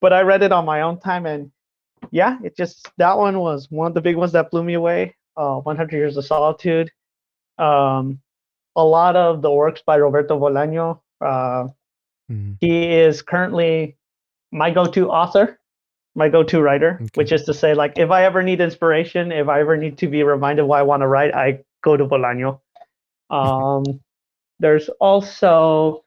[0.00, 1.50] But I read it on my own time and
[2.12, 5.16] yeah, it just that one was one of the big ones that blew me away.
[5.36, 6.88] Uh, 100 Years of Solitude.
[7.58, 8.20] Um,
[8.76, 11.00] a lot of the works by Roberto Bolaño.
[11.20, 11.66] Uh,
[12.30, 12.56] mm.
[12.60, 13.96] He is currently
[14.52, 15.58] my go-to author,
[16.14, 17.10] my go-to writer, okay.
[17.14, 20.06] which is to say, like, if I ever need inspiration, if I ever need to
[20.06, 22.60] be reminded why I want to write, I go to Bolaño.
[23.30, 24.00] Um,
[24.60, 26.04] there's also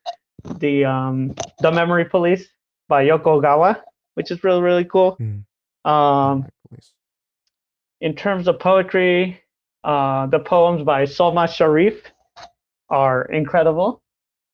[0.60, 2.48] the um, the Memory Police
[2.88, 3.82] by Yoko Ogawa,
[4.14, 5.18] which is really really cool.
[5.20, 5.44] Mm.
[5.90, 6.46] Um,
[8.00, 9.42] in terms of poetry,
[9.84, 12.02] uh, the poems by Solmaz Sharif
[12.90, 14.02] are incredible.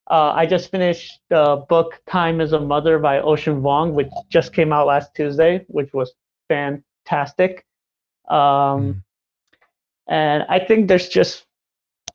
[0.10, 4.54] Uh, I just finished the book Time is a Mother by Ocean Vuong, which just
[4.54, 6.14] came out last Tuesday, which was
[6.50, 7.66] fantastic.
[8.30, 9.04] Um, mm.
[10.08, 11.46] And I think there's just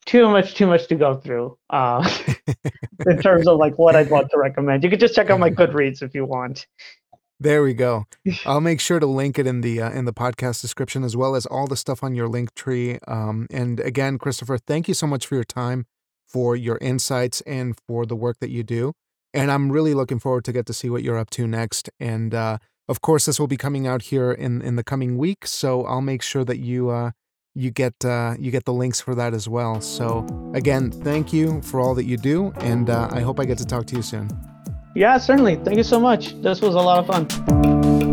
[0.05, 2.09] too much, too much to go through uh,
[3.07, 4.85] in terms of like what I'd want to recommend.
[4.85, 6.67] You could just check out my Goodreads if you want.
[7.41, 8.07] There we go.
[8.47, 11.37] I'll make sure to link it in the uh, in the podcast description as well
[11.37, 12.99] as all the stuff on your link tree.
[13.07, 15.87] Um, and again, Christopher, thank you so much for your time,
[16.29, 18.93] for your insights, and for the work that you do.
[19.35, 21.91] And I'm really looking forward to get to see what you're up to next.
[22.01, 22.59] And uh,
[22.89, 25.47] of course, this will be coming out here in in the coming week.
[25.47, 27.11] So I'll make sure that you uh,
[27.55, 29.81] you get uh, you get the links for that as well.
[29.81, 33.59] So again, thank you for all that you do, and uh, I hope I get
[33.59, 34.29] to talk to you soon.
[34.95, 35.57] Yeah, certainly.
[35.57, 36.41] Thank you so much.
[36.41, 38.08] This was a lot of fun.